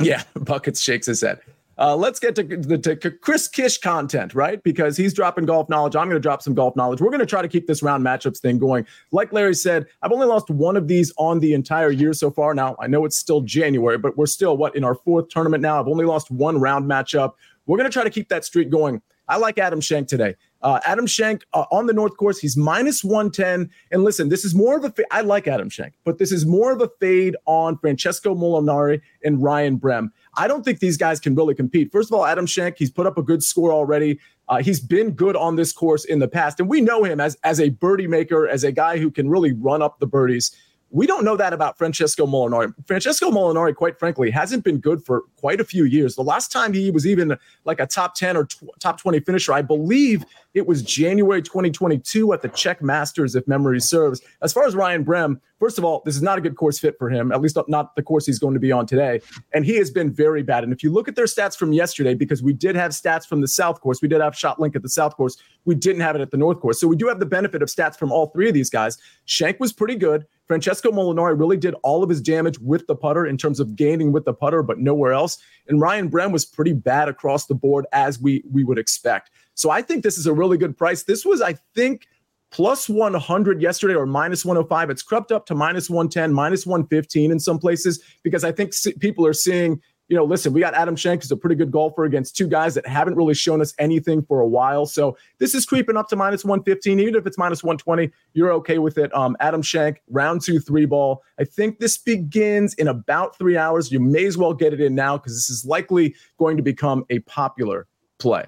Yeah, 0.00 0.22
Buckets 0.34 0.80
shakes 0.80 1.06
his 1.06 1.20
head. 1.20 1.40
Uh, 1.78 1.96
let's 1.96 2.20
get 2.20 2.36
to 2.36 2.42
the 2.44 2.78
to 2.78 3.10
Chris 3.10 3.48
Kish 3.48 3.78
content, 3.78 4.34
right? 4.34 4.62
Because 4.62 4.96
he's 4.96 5.14
dropping 5.14 5.46
golf 5.46 5.68
knowledge. 5.68 5.96
I'm 5.96 6.04
going 6.04 6.14
to 6.16 6.20
drop 6.20 6.42
some 6.42 6.54
golf 6.54 6.76
knowledge. 6.76 7.00
We're 7.00 7.10
going 7.10 7.20
to 7.20 7.26
try 7.26 7.40
to 7.40 7.48
keep 7.48 7.66
this 7.66 7.82
round 7.82 8.04
matchups 8.04 8.38
thing 8.38 8.58
going. 8.58 8.86
Like 9.10 9.32
Larry 9.32 9.54
said, 9.54 9.86
I've 10.02 10.12
only 10.12 10.26
lost 10.26 10.50
one 10.50 10.76
of 10.76 10.86
these 10.86 11.12
on 11.16 11.40
the 11.40 11.54
entire 11.54 11.90
year 11.90 12.12
so 12.12 12.30
far. 12.30 12.54
Now, 12.54 12.76
I 12.78 12.86
know 12.88 13.04
it's 13.04 13.16
still 13.16 13.40
January, 13.40 13.96
but 13.96 14.16
we're 14.18 14.26
still, 14.26 14.56
what, 14.56 14.76
in 14.76 14.84
our 14.84 14.94
fourth 14.94 15.28
tournament 15.30 15.62
now? 15.62 15.80
I've 15.80 15.88
only 15.88 16.04
lost 16.04 16.30
one 16.30 16.60
round 16.60 16.88
matchup. 16.88 17.32
We're 17.66 17.78
going 17.78 17.90
to 17.90 17.92
try 17.92 18.04
to 18.04 18.10
keep 18.10 18.28
that 18.28 18.44
streak 18.44 18.70
going. 18.70 19.00
I 19.26 19.38
like 19.38 19.58
Adam 19.58 19.80
Schenk 19.80 20.08
today. 20.08 20.36
Uh, 20.62 20.80
Adam 20.84 21.06
Schenk 21.06 21.44
uh, 21.52 21.64
on 21.70 21.86
the 21.86 21.92
North 21.92 22.16
Course, 22.16 22.38
he's 22.38 22.56
minus 22.56 23.02
110. 23.02 23.70
And 23.90 24.04
listen, 24.04 24.28
this 24.28 24.44
is 24.44 24.54
more 24.54 24.76
of 24.76 24.84
a, 24.84 24.90
fa- 24.90 25.04
I 25.10 25.22
like 25.22 25.48
Adam 25.48 25.68
Schenk, 25.68 25.94
but 26.04 26.18
this 26.18 26.30
is 26.32 26.46
more 26.46 26.72
of 26.72 26.80
a 26.80 26.88
fade 27.00 27.36
on 27.46 27.78
Francesco 27.78 28.34
Molinari 28.34 29.00
and 29.24 29.42
Ryan 29.42 29.76
Brehm. 29.76 30.12
I 30.36 30.46
don't 30.48 30.64
think 30.64 30.78
these 30.78 30.96
guys 30.96 31.20
can 31.20 31.34
really 31.34 31.54
compete. 31.54 31.90
First 31.90 32.10
of 32.10 32.14
all, 32.14 32.24
Adam 32.24 32.46
Schenk, 32.46 32.76
he's 32.78 32.90
put 32.90 33.06
up 33.06 33.18
a 33.18 33.22
good 33.22 33.42
score 33.42 33.72
already. 33.72 34.18
Uh, 34.48 34.62
he's 34.62 34.80
been 34.80 35.12
good 35.12 35.36
on 35.36 35.56
this 35.56 35.72
course 35.72 36.04
in 36.04 36.18
the 36.18 36.28
past, 36.28 36.60
and 36.60 36.68
we 36.68 36.80
know 36.80 37.04
him 37.04 37.20
as 37.20 37.36
as 37.44 37.60
a 37.60 37.70
birdie 37.70 38.08
maker, 38.08 38.48
as 38.48 38.64
a 38.64 38.72
guy 38.72 38.98
who 38.98 39.10
can 39.10 39.28
really 39.28 39.52
run 39.52 39.80
up 39.82 39.98
the 39.98 40.06
birdies. 40.06 40.54
We 40.94 41.06
don't 41.06 41.24
know 41.24 41.38
that 41.38 41.54
about 41.54 41.78
Francesco 41.78 42.26
Molinari. 42.26 42.74
Francesco 42.86 43.30
Molinari, 43.30 43.74
quite 43.74 43.98
frankly, 43.98 44.30
hasn't 44.30 44.62
been 44.62 44.76
good 44.76 45.02
for 45.02 45.22
quite 45.36 45.58
a 45.58 45.64
few 45.64 45.84
years. 45.84 46.16
The 46.16 46.22
last 46.22 46.52
time 46.52 46.74
he 46.74 46.90
was 46.90 47.06
even 47.06 47.34
like 47.64 47.80
a 47.80 47.86
top 47.86 48.14
10 48.14 48.36
or 48.36 48.44
tw- 48.44 48.64
top 48.78 49.00
20 49.00 49.20
finisher, 49.20 49.54
I 49.54 49.62
believe 49.62 50.22
it 50.52 50.66
was 50.66 50.82
January 50.82 51.40
2022 51.40 52.34
at 52.34 52.42
the 52.42 52.48
Czech 52.50 52.82
Masters, 52.82 53.34
if 53.34 53.48
memory 53.48 53.80
serves. 53.80 54.20
As 54.42 54.52
far 54.52 54.66
as 54.66 54.76
Ryan 54.76 55.02
Brehm, 55.02 55.40
first 55.58 55.78
of 55.78 55.84
all, 55.84 56.02
this 56.04 56.14
is 56.14 56.20
not 56.20 56.36
a 56.36 56.42
good 56.42 56.56
course 56.56 56.78
fit 56.78 56.98
for 56.98 57.08
him, 57.08 57.32
at 57.32 57.40
least 57.40 57.56
not 57.68 57.96
the 57.96 58.02
course 58.02 58.26
he's 58.26 58.38
going 58.38 58.52
to 58.52 58.60
be 58.60 58.70
on 58.70 58.84
today. 58.84 59.22
And 59.54 59.64
he 59.64 59.76
has 59.76 59.90
been 59.90 60.12
very 60.12 60.42
bad. 60.42 60.62
And 60.62 60.74
if 60.74 60.82
you 60.82 60.92
look 60.92 61.08
at 61.08 61.16
their 61.16 61.24
stats 61.24 61.56
from 61.56 61.72
yesterday, 61.72 62.12
because 62.12 62.42
we 62.42 62.52
did 62.52 62.76
have 62.76 62.90
stats 62.90 63.26
from 63.26 63.40
the 63.40 63.48
South 63.48 63.80
course, 63.80 64.02
we 64.02 64.08
did 64.08 64.20
have 64.20 64.36
shot 64.36 64.60
link 64.60 64.76
at 64.76 64.82
the 64.82 64.90
South 64.90 65.16
course, 65.16 65.38
we 65.64 65.74
didn't 65.74 66.02
have 66.02 66.16
it 66.16 66.20
at 66.20 66.32
the 66.32 66.36
North 66.36 66.60
course. 66.60 66.78
So 66.78 66.86
we 66.86 66.96
do 66.96 67.08
have 67.08 67.18
the 67.18 67.24
benefit 67.24 67.62
of 67.62 67.70
stats 67.70 67.96
from 67.96 68.12
all 68.12 68.26
three 68.26 68.48
of 68.48 68.52
these 68.52 68.68
guys. 68.68 68.98
Schenk 69.24 69.58
was 69.58 69.72
pretty 69.72 69.94
good. 69.94 70.26
Francesco 70.52 70.90
Molinari 70.90 71.38
really 71.38 71.56
did 71.56 71.74
all 71.82 72.02
of 72.02 72.10
his 72.10 72.20
damage 72.20 72.58
with 72.58 72.86
the 72.86 72.94
putter 72.94 73.26
in 73.26 73.38
terms 73.38 73.58
of 73.58 73.74
gaining 73.74 74.12
with 74.12 74.26
the 74.26 74.34
putter, 74.34 74.62
but 74.62 74.78
nowhere 74.78 75.14
else. 75.14 75.38
And 75.66 75.80
Ryan 75.80 76.08
Brehm 76.08 76.30
was 76.30 76.44
pretty 76.44 76.74
bad 76.74 77.08
across 77.08 77.46
the 77.46 77.54
board 77.54 77.86
as 77.94 78.20
we 78.20 78.44
we 78.52 78.62
would 78.62 78.76
expect. 78.76 79.30
So 79.54 79.70
I 79.70 79.80
think 79.80 80.02
this 80.02 80.18
is 80.18 80.26
a 80.26 80.32
really 80.34 80.58
good 80.58 80.76
price. 80.76 81.04
This 81.04 81.24
was, 81.24 81.40
I 81.40 81.54
think, 81.74 82.06
plus 82.50 82.86
100 82.86 83.62
yesterday 83.62 83.94
or 83.94 84.04
minus 84.04 84.44
105. 84.44 84.90
It's 84.90 85.02
crept 85.02 85.32
up 85.32 85.46
to 85.46 85.54
minus 85.54 85.88
110, 85.88 86.34
minus 86.34 86.66
115 86.66 87.32
in 87.32 87.40
some 87.40 87.58
places 87.58 88.02
because 88.22 88.44
I 88.44 88.52
think 88.52 88.74
people 89.00 89.26
are 89.26 89.32
seeing 89.32 89.80
you 90.08 90.16
know, 90.16 90.24
listen, 90.24 90.52
we 90.52 90.60
got 90.60 90.74
Adam 90.74 90.96
Schenk, 90.96 91.22
who's 91.22 91.30
a 91.30 91.36
pretty 91.36 91.54
good 91.54 91.70
golfer 91.70 92.04
against 92.04 92.36
two 92.36 92.46
guys 92.46 92.74
that 92.74 92.86
haven't 92.86 93.14
really 93.14 93.34
shown 93.34 93.60
us 93.60 93.72
anything 93.78 94.22
for 94.22 94.40
a 94.40 94.46
while. 94.46 94.84
So 94.84 95.16
this 95.38 95.54
is 95.54 95.64
creeping 95.64 95.96
up 95.96 96.08
to 96.08 96.16
minus 96.16 96.44
115. 96.44 97.00
Even 97.00 97.14
if 97.14 97.26
it's 97.26 97.38
minus 97.38 97.62
120, 97.62 98.10
you're 98.34 98.52
okay 98.52 98.78
with 98.78 98.98
it. 98.98 99.14
Um, 99.14 99.36
Adam 99.40 99.62
Schenk, 99.62 100.02
round 100.10 100.42
two, 100.42 100.60
three 100.60 100.84
ball. 100.84 101.22
I 101.38 101.44
think 101.44 101.78
this 101.78 101.96
begins 101.96 102.74
in 102.74 102.88
about 102.88 103.38
three 103.38 103.56
hours. 103.56 103.90
You 103.90 104.00
may 104.00 104.26
as 104.26 104.36
well 104.36 104.52
get 104.52 104.72
it 104.72 104.80
in 104.80 104.94
now 104.94 105.16
because 105.16 105.34
this 105.34 105.48
is 105.48 105.64
likely 105.64 106.14
going 106.38 106.56
to 106.56 106.62
become 106.62 107.06
a 107.08 107.20
popular 107.20 107.86
play. 108.18 108.44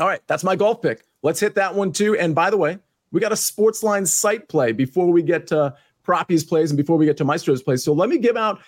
All 0.00 0.06
right, 0.06 0.20
that's 0.26 0.44
my 0.44 0.56
golf 0.56 0.82
pick. 0.82 1.04
Let's 1.22 1.40
hit 1.40 1.54
that 1.54 1.74
one 1.74 1.92
too. 1.92 2.16
And 2.18 2.34
by 2.34 2.50
the 2.50 2.56
way, 2.56 2.78
we 3.12 3.20
got 3.20 3.32
a 3.32 3.36
Sportsline 3.36 4.06
site 4.06 4.48
play 4.48 4.72
before 4.72 5.10
we 5.10 5.22
get 5.22 5.46
to 5.46 5.74
Proppy's 6.04 6.44
plays 6.44 6.70
and 6.70 6.76
before 6.76 6.98
we 6.98 7.06
get 7.06 7.16
to 7.16 7.24
Maestro's 7.24 7.62
plays. 7.62 7.82
So 7.82 7.92
let 7.92 8.08
me 8.08 8.18
give 8.18 8.36
out 8.36 8.60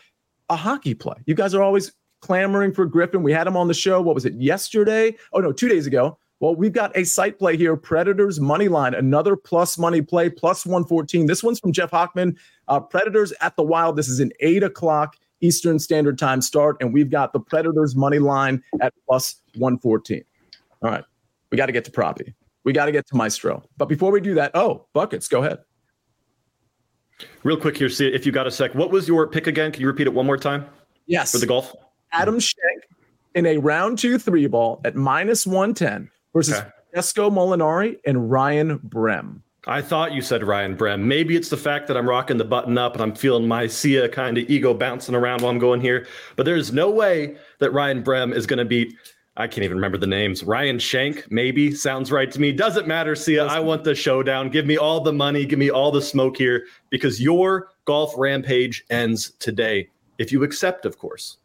a 0.48 0.56
hockey 0.56 0.94
play. 0.94 1.16
You 1.26 1.34
guys 1.34 1.54
are 1.54 1.62
always 1.62 1.92
clamoring 2.20 2.72
for 2.72 2.86
Griffin. 2.86 3.22
We 3.22 3.32
had 3.32 3.46
him 3.46 3.56
on 3.56 3.68
the 3.68 3.74
show. 3.74 4.00
What 4.00 4.14
was 4.14 4.24
it 4.24 4.34
yesterday? 4.34 5.16
Oh 5.32 5.40
no, 5.40 5.52
two 5.52 5.68
days 5.68 5.86
ago. 5.86 6.18
Well, 6.40 6.54
we've 6.54 6.72
got 6.72 6.94
a 6.96 7.04
site 7.04 7.38
play 7.38 7.56
here. 7.56 7.76
Predators 7.76 8.40
money 8.40 8.68
line, 8.68 8.92
another 8.92 9.36
plus 9.36 9.78
money 9.78 10.02
play, 10.02 10.28
plus 10.28 10.66
114. 10.66 11.26
This 11.26 11.42
one's 11.42 11.58
from 11.58 11.72
Jeff 11.72 11.90
Hockman. 11.90 12.36
Uh, 12.68 12.78
Predators 12.78 13.32
at 13.40 13.56
the 13.56 13.62
Wild. 13.62 13.96
This 13.96 14.08
is 14.08 14.20
an 14.20 14.32
eight 14.40 14.62
o'clock 14.62 15.16
Eastern 15.40 15.78
Standard 15.78 16.18
Time 16.18 16.42
start, 16.42 16.76
and 16.80 16.92
we've 16.92 17.10
got 17.10 17.32
the 17.32 17.40
Predators 17.40 17.96
money 17.96 18.18
line 18.18 18.62
at 18.80 18.92
plus 19.08 19.40
114. 19.54 20.22
All 20.82 20.90
right, 20.90 21.04
we 21.50 21.56
got 21.56 21.66
to 21.66 21.72
get 21.72 21.86
to 21.86 21.90
Proppy. 21.90 22.34
We 22.64 22.72
got 22.72 22.86
to 22.86 22.92
get 22.92 23.06
to 23.06 23.16
Maestro. 23.16 23.62
But 23.78 23.88
before 23.88 24.10
we 24.10 24.20
do 24.20 24.34
that, 24.34 24.50
oh, 24.54 24.86
buckets, 24.92 25.28
go 25.28 25.42
ahead. 25.42 25.58
Real 27.42 27.56
quick 27.56 27.76
here, 27.76 27.88
see 27.88 28.08
if 28.08 28.26
you 28.26 28.32
got 28.32 28.46
a 28.46 28.50
sec. 28.50 28.74
What 28.74 28.90
was 28.90 29.08
your 29.08 29.26
pick 29.26 29.46
again? 29.46 29.72
Can 29.72 29.80
you 29.80 29.86
repeat 29.86 30.06
it 30.06 30.12
one 30.14 30.26
more 30.26 30.36
time? 30.36 30.66
Yes. 31.06 31.32
For 31.32 31.38
the 31.38 31.46
golf? 31.46 31.74
Adam 32.12 32.38
Schenk 32.38 32.82
in 33.34 33.46
a 33.46 33.58
round 33.58 33.98
two 33.98 34.18
three 34.18 34.46
ball 34.46 34.80
at 34.84 34.96
minus 34.96 35.46
110 35.46 36.10
versus 36.32 36.58
okay. 36.58 36.68
Esco 36.96 37.30
Molinari 37.30 37.98
and 38.06 38.30
Ryan 38.30 38.78
Brehm. 38.82 39.42
I 39.68 39.82
thought 39.82 40.12
you 40.12 40.22
said 40.22 40.44
Ryan 40.44 40.76
Brehm. 40.76 41.06
Maybe 41.08 41.34
it's 41.34 41.48
the 41.48 41.56
fact 41.56 41.88
that 41.88 41.96
I'm 41.96 42.08
rocking 42.08 42.36
the 42.36 42.44
button 42.44 42.78
up 42.78 42.94
and 42.94 43.02
I'm 43.02 43.14
feeling 43.14 43.48
my 43.48 43.66
Sia 43.66 44.08
kind 44.08 44.38
of 44.38 44.48
ego 44.48 44.72
bouncing 44.72 45.14
around 45.14 45.42
while 45.42 45.50
I'm 45.50 45.58
going 45.58 45.80
here. 45.80 46.06
But 46.36 46.46
there's 46.46 46.72
no 46.72 46.88
way 46.88 47.36
that 47.58 47.72
Ryan 47.72 48.02
Brehm 48.02 48.32
is 48.32 48.46
going 48.46 48.58
to 48.58 48.64
beat, 48.64 48.94
I 49.38 49.46
can't 49.46 49.64
even 49.64 49.76
remember 49.76 49.98
the 49.98 50.06
names. 50.06 50.42
Ryan 50.42 50.78
Schenk, 50.78 51.30
maybe 51.30 51.74
sounds 51.74 52.10
right 52.10 52.30
to 52.30 52.40
me. 52.40 52.52
Doesn't 52.52 52.86
matter, 52.86 53.14
Sia. 53.14 53.44
I 53.44 53.60
want 53.60 53.84
the 53.84 53.94
showdown. 53.94 54.48
Give 54.48 54.64
me 54.64 54.78
all 54.78 55.00
the 55.00 55.12
money. 55.12 55.44
Give 55.44 55.58
me 55.58 55.70
all 55.70 55.92
the 55.92 56.00
smoke 56.00 56.38
here 56.38 56.64
because 56.88 57.20
your 57.20 57.68
golf 57.84 58.14
rampage 58.16 58.84
ends 58.88 59.32
today. 59.38 59.90
If 60.18 60.32
you 60.32 60.42
accept, 60.42 60.86
of 60.86 60.96
course. 60.96 61.36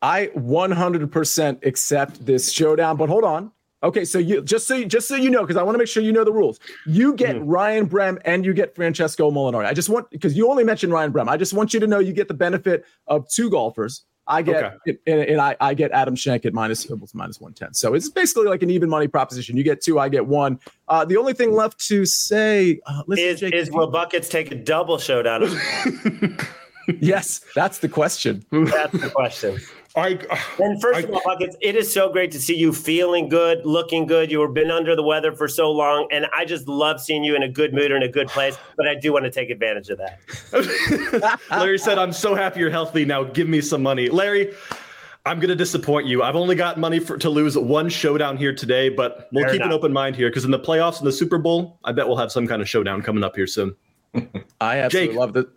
I 0.00 0.28
100% 0.36 1.66
accept 1.66 2.24
this 2.24 2.50
showdown. 2.50 2.96
But 2.96 3.10
hold 3.10 3.24
on. 3.24 3.52
Okay, 3.82 4.06
so 4.06 4.18
you 4.18 4.40
just 4.40 4.66
so 4.66 4.82
just 4.84 5.06
so 5.06 5.14
you 5.14 5.28
know, 5.28 5.42
because 5.42 5.58
I 5.58 5.62
want 5.62 5.74
to 5.74 5.78
make 5.78 5.88
sure 5.88 6.02
you 6.02 6.12
know 6.12 6.24
the 6.24 6.32
rules. 6.32 6.58
You 6.86 7.12
get 7.12 7.36
mm-hmm. 7.36 7.46
Ryan 7.46 7.84
Brehm 7.84 8.18
and 8.24 8.42
you 8.42 8.54
get 8.54 8.74
Francesco 8.74 9.30
Molinari. 9.30 9.66
I 9.66 9.74
just 9.74 9.90
want 9.90 10.10
because 10.10 10.34
you 10.34 10.50
only 10.50 10.64
mentioned 10.64 10.94
Ryan 10.94 11.12
Brehm. 11.12 11.28
I 11.28 11.36
just 11.36 11.52
want 11.52 11.74
you 11.74 11.80
to 11.80 11.86
know 11.86 11.98
you 11.98 12.14
get 12.14 12.28
the 12.28 12.34
benefit 12.34 12.86
of 13.06 13.28
two 13.28 13.50
golfers. 13.50 14.06
I 14.26 14.42
get 14.42 14.64
okay. 14.64 14.98
and, 15.06 15.20
and, 15.20 15.40
I, 15.40 15.56
I 15.60 15.74
get 15.74 15.90
Adam 15.92 16.16
Schenk 16.16 16.46
at 16.46 16.54
minus 16.54 16.88
minus 17.12 17.40
one 17.40 17.52
ten. 17.52 17.74
So 17.74 17.94
it's 17.94 18.08
basically 18.08 18.46
like 18.46 18.62
an 18.62 18.70
even 18.70 18.88
money 18.88 19.06
proposition. 19.06 19.56
You 19.56 19.62
get 19.62 19.82
two, 19.82 19.98
I 19.98 20.08
get 20.08 20.26
one. 20.26 20.58
Uh, 20.88 21.04
the 21.04 21.16
only 21.16 21.34
thing 21.34 21.52
left 21.52 21.78
to 21.88 22.06
say 22.06 22.80
uh, 22.86 23.02
is, 23.10 23.40
Jake, 23.40 23.54
is 23.54 23.70
will 23.70 23.90
buckets 23.90 24.28
take 24.28 24.50
a 24.50 24.54
double 24.54 24.98
showdown? 24.98 25.42
yes, 27.00 27.44
that's 27.54 27.78
the 27.78 27.88
question. 27.88 28.44
That's 28.50 28.98
the 28.98 29.10
question. 29.14 29.58
I, 29.96 30.18
and 30.58 30.80
first 30.80 30.98
I, 30.98 31.02
of 31.02 31.12
all, 31.12 31.22
Buckets, 31.24 31.56
it 31.60 31.76
is 31.76 31.92
so 31.92 32.10
great 32.10 32.32
to 32.32 32.40
see 32.40 32.56
you 32.56 32.72
feeling 32.72 33.28
good, 33.28 33.64
looking 33.64 34.06
good. 34.06 34.28
You 34.28 34.40
have 34.40 34.52
been 34.52 34.70
under 34.70 34.96
the 34.96 35.04
weather 35.04 35.32
for 35.32 35.46
so 35.46 35.70
long, 35.70 36.08
and 36.10 36.26
I 36.36 36.44
just 36.44 36.66
love 36.66 37.00
seeing 37.00 37.22
you 37.22 37.36
in 37.36 37.44
a 37.44 37.48
good 37.48 37.72
mood 37.72 37.92
or 37.92 37.96
in 37.96 38.02
a 38.02 38.08
good 38.08 38.26
place. 38.26 38.56
But 38.76 38.88
I 38.88 38.96
do 38.96 39.12
want 39.12 39.24
to 39.24 39.30
take 39.30 39.50
advantage 39.50 39.90
of 39.90 39.98
that. 39.98 41.40
Larry 41.50 41.78
said, 41.78 41.98
"I'm 41.98 42.12
so 42.12 42.34
happy 42.34 42.58
you're 42.58 42.70
healthy. 42.70 43.04
Now 43.04 43.22
give 43.22 43.48
me 43.48 43.60
some 43.60 43.82
money, 43.82 44.08
Larry." 44.08 44.54
I'm 45.26 45.38
going 45.38 45.48
to 45.48 45.56
disappoint 45.56 46.06
you. 46.06 46.22
I've 46.22 46.36
only 46.36 46.54
got 46.54 46.78
money 46.78 46.98
for, 46.98 47.16
to 47.16 47.30
lose 47.30 47.56
one 47.56 47.88
showdown 47.88 48.36
here 48.36 48.54
today, 48.54 48.90
but 48.90 49.30
we'll 49.32 49.44
Fair 49.44 49.52
keep 49.52 49.60
enough. 49.62 49.68
an 49.68 49.72
open 49.72 49.90
mind 49.90 50.16
here 50.16 50.28
because 50.28 50.44
in 50.44 50.50
the 50.50 50.58
playoffs 50.58 50.98
and 50.98 51.06
the 51.06 51.12
Super 51.12 51.38
Bowl, 51.38 51.78
I 51.82 51.92
bet 51.92 52.06
we'll 52.06 52.18
have 52.18 52.30
some 52.30 52.46
kind 52.46 52.60
of 52.60 52.68
showdown 52.68 53.00
coming 53.00 53.24
up 53.24 53.34
here 53.34 53.46
soon. 53.46 53.74
I 54.60 54.80
absolutely 54.80 55.14
Jake, 55.14 55.16
love 55.18 55.32
the. 55.32 55.50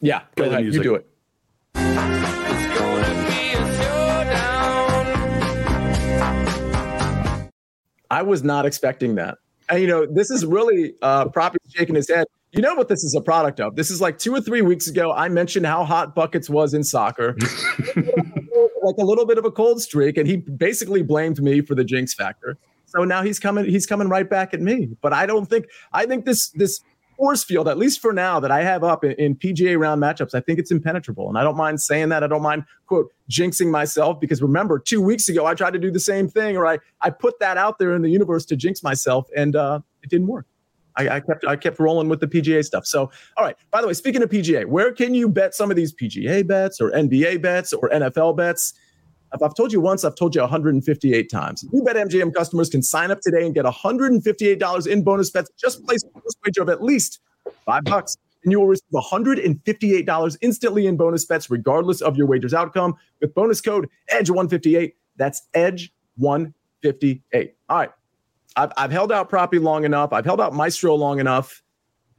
Yeah, 0.00 0.22
go 0.34 0.44
ahead. 0.44 0.64
You 0.64 0.82
do 0.82 0.94
it. 0.94 2.41
I 8.12 8.20
was 8.20 8.44
not 8.44 8.66
expecting 8.66 9.14
that. 9.14 9.38
And 9.70 9.80
you 9.80 9.86
know, 9.86 10.04
this 10.04 10.30
is 10.30 10.44
really 10.44 10.94
uh 11.00 11.28
Proppy 11.28 11.56
shaking 11.74 11.94
his 11.94 12.08
head. 12.08 12.26
You 12.52 12.60
know 12.60 12.74
what 12.74 12.88
this 12.88 13.02
is 13.02 13.14
a 13.14 13.22
product 13.22 13.58
of? 13.58 13.74
This 13.74 13.90
is 13.90 14.02
like 14.02 14.18
two 14.18 14.34
or 14.34 14.40
three 14.42 14.60
weeks 14.60 14.86
ago. 14.86 15.10
I 15.12 15.30
mentioned 15.30 15.64
how 15.64 15.84
hot 15.84 16.14
buckets 16.14 16.50
was 16.50 16.74
in 16.74 16.84
soccer, 16.84 17.34
like 17.96 18.96
a 18.98 19.04
little 19.04 19.24
bit 19.24 19.38
of 19.38 19.46
a 19.46 19.50
cold 19.50 19.80
streak, 19.80 20.18
and 20.18 20.28
he 20.28 20.36
basically 20.36 21.02
blamed 21.02 21.42
me 21.42 21.62
for 21.62 21.74
the 21.74 21.84
jinx 21.84 22.12
factor. 22.12 22.58
So 22.84 23.04
now 23.04 23.22
he's 23.22 23.38
coming, 23.38 23.64
he's 23.64 23.86
coming 23.86 24.10
right 24.10 24.28
back 24.28 24.52
at 24.52 24.60
me. 24.60 24.90
But 25.00 25.14
I 25.14 25.24
don't 25.24 25.46
think 25.46 25.64
I 25.94 26.04
think 26.04 26.26
this 26.26 26.50
this 26.50 26.82
force 27.22 27.44
field, 27.44 27.68
at 27.68 27.78
least 27.78 28.00
for 28.00 28.12
now, 28.12 28.40
that 28.40 28.50
I 28.50 28.64
have 28.64 28.82
up 28.82 29.04
in, 29.04 29.12
in, 29.12 29.36
PGA 29.36 29.78
round 29.78 30.02
matchups, 30.02 30.34
I 30.34 30.40
think 30.40 30.58
it's 30.58 30.72
impenetrable. 30.72 31.28
And 31.28 31.38
I 31.38 31.44
don't 31.44 31.56
mind 31.56 31.80
saying 31.80 32.08
that. 32.08 32.24
I 32.24 32.26
don't 32.26 32.42
mind, 32.42 32.64
quote, 32.86 33.12
jinxing 33.30 33.70
myself 33.70 34.18
because 34.18 34.42
remember, 34.42 34.80
two 34.80 35.00
weeks 35.00 35.28
ago, 35.28 35.46
I 35.46 35.54
tried 35.54 35.74
to 35.74 35.78
do 35.78 35.92
the 35.92 36.00
same 36.00 36.28
thing 36.28 36.56
or 36.56 36.66
I, 36.66 36.80
I 37.00 37.10
put 37.10 37.38
that 37.38 37.56
out 37.56 37.78
there 37.78 37.94
in 37.94 38.02
the 38.02 38.10
universe 38.10 38.44
to 38.46 38.56
jinx 38.56 38.82
myself 38.82 39.28
and 39.36 39.54
uh, 39.54 39.78
it 40.02 40.10
didn't 40.10 40.26
work. 40.26 40.46
I, 40.96 41.08
I, 41.10 41.20
kept 41.20 41.44
I 41.46 41.54
kept 41.54 41.78
rolling 41.78 42.08
with 42.08 42.18
the 42.18 42.26
PGA 42.26 42.64
stuff. 42.64 42.86
So, 42.86 43.08
all 43.36 43.44
right. 43.44 43.54
By 43.70 43.82
the 43.82 43.86
way, 43.86 43.94
speaking 43.94 44.24
of 44.24 44.28
PGA, 44.28 44.66
where 44.66 44.90
can 44.90 45.14
you 45.14 45.28
bet 45.28 45.54
some 45.54 45.70
of 45.70 45.76
these 45.76 45.94
PGA 45.94 46.44
bets 46.44 46.80
or 46.80 46.90
NBA 46.90 47.40
bets 47.40 47.72
or 47.72 47.88
NFL 47.90 48.36
bets? 48.36 48.74
If 49.34 49.42
I've 49.42 49.54
told 49.54 49.72
you 49.72 49.80
once, 49.80 50.04
I've 50.04 50.14
told 50.14 50.34
you 50.34 50.42
158 50.42 51.30
times. 51.30 51.64
New 51.72 51.82
BetMGM 51.82 52.34
customers 52.34 52.68
can 52.68 52.82
sign 52.82 53.10
up 53.10 53.20
today 53.20 53.46
and 53.46 53.54
get 53.54 53.64
$158 53.64 54.86
in 54.86 55.02
bonus 55.02 55.30
bets. 55.30 55.50
Just 55.58 55.84
place 55.86 56.02
a 56.04 56.08
wager 56.44 56.62
of 56.62 56.68
at 56.68 56.82
least 56.82 57.20
five 57.64 57.84
bucks, 57.84 58.18
and 58.44 58.52
you 58.52 58.60
will 58.60 58.66
receive 58.66 58.90
$158 58.92 60.36
instantly 60.42 60.86
in 60.86 60.96
bonus 60.96 61.24
bets, 61.24 61.50
regardless 61.50 62.02
of 62.02 62.16
your 62.16 62.26
wager's 62.26 62.52
outcome, 62.52 62.94
with 63.20 63.34
bonus 63.34 63.60
code 63.60 63.88
EDGE158. 64.12 64.92
That's 65.16 65.42
EDGE158. 65.54 67.52
All 67.68 67.78
right. 67.78 67.90
I've, 68.54 68.72
I've 68.76 68.92
held 68.92 69.12
out 69.12 69.30
Proppy 69.30 69.58
long 69.58 69.84
enough. 69.84 70.12
I've 70.12 70.26
held 70.26 70.40
out 70.40 70.52
Maestro 70.52 70.94
long 70.94 71.20
enough. 71.20 71.62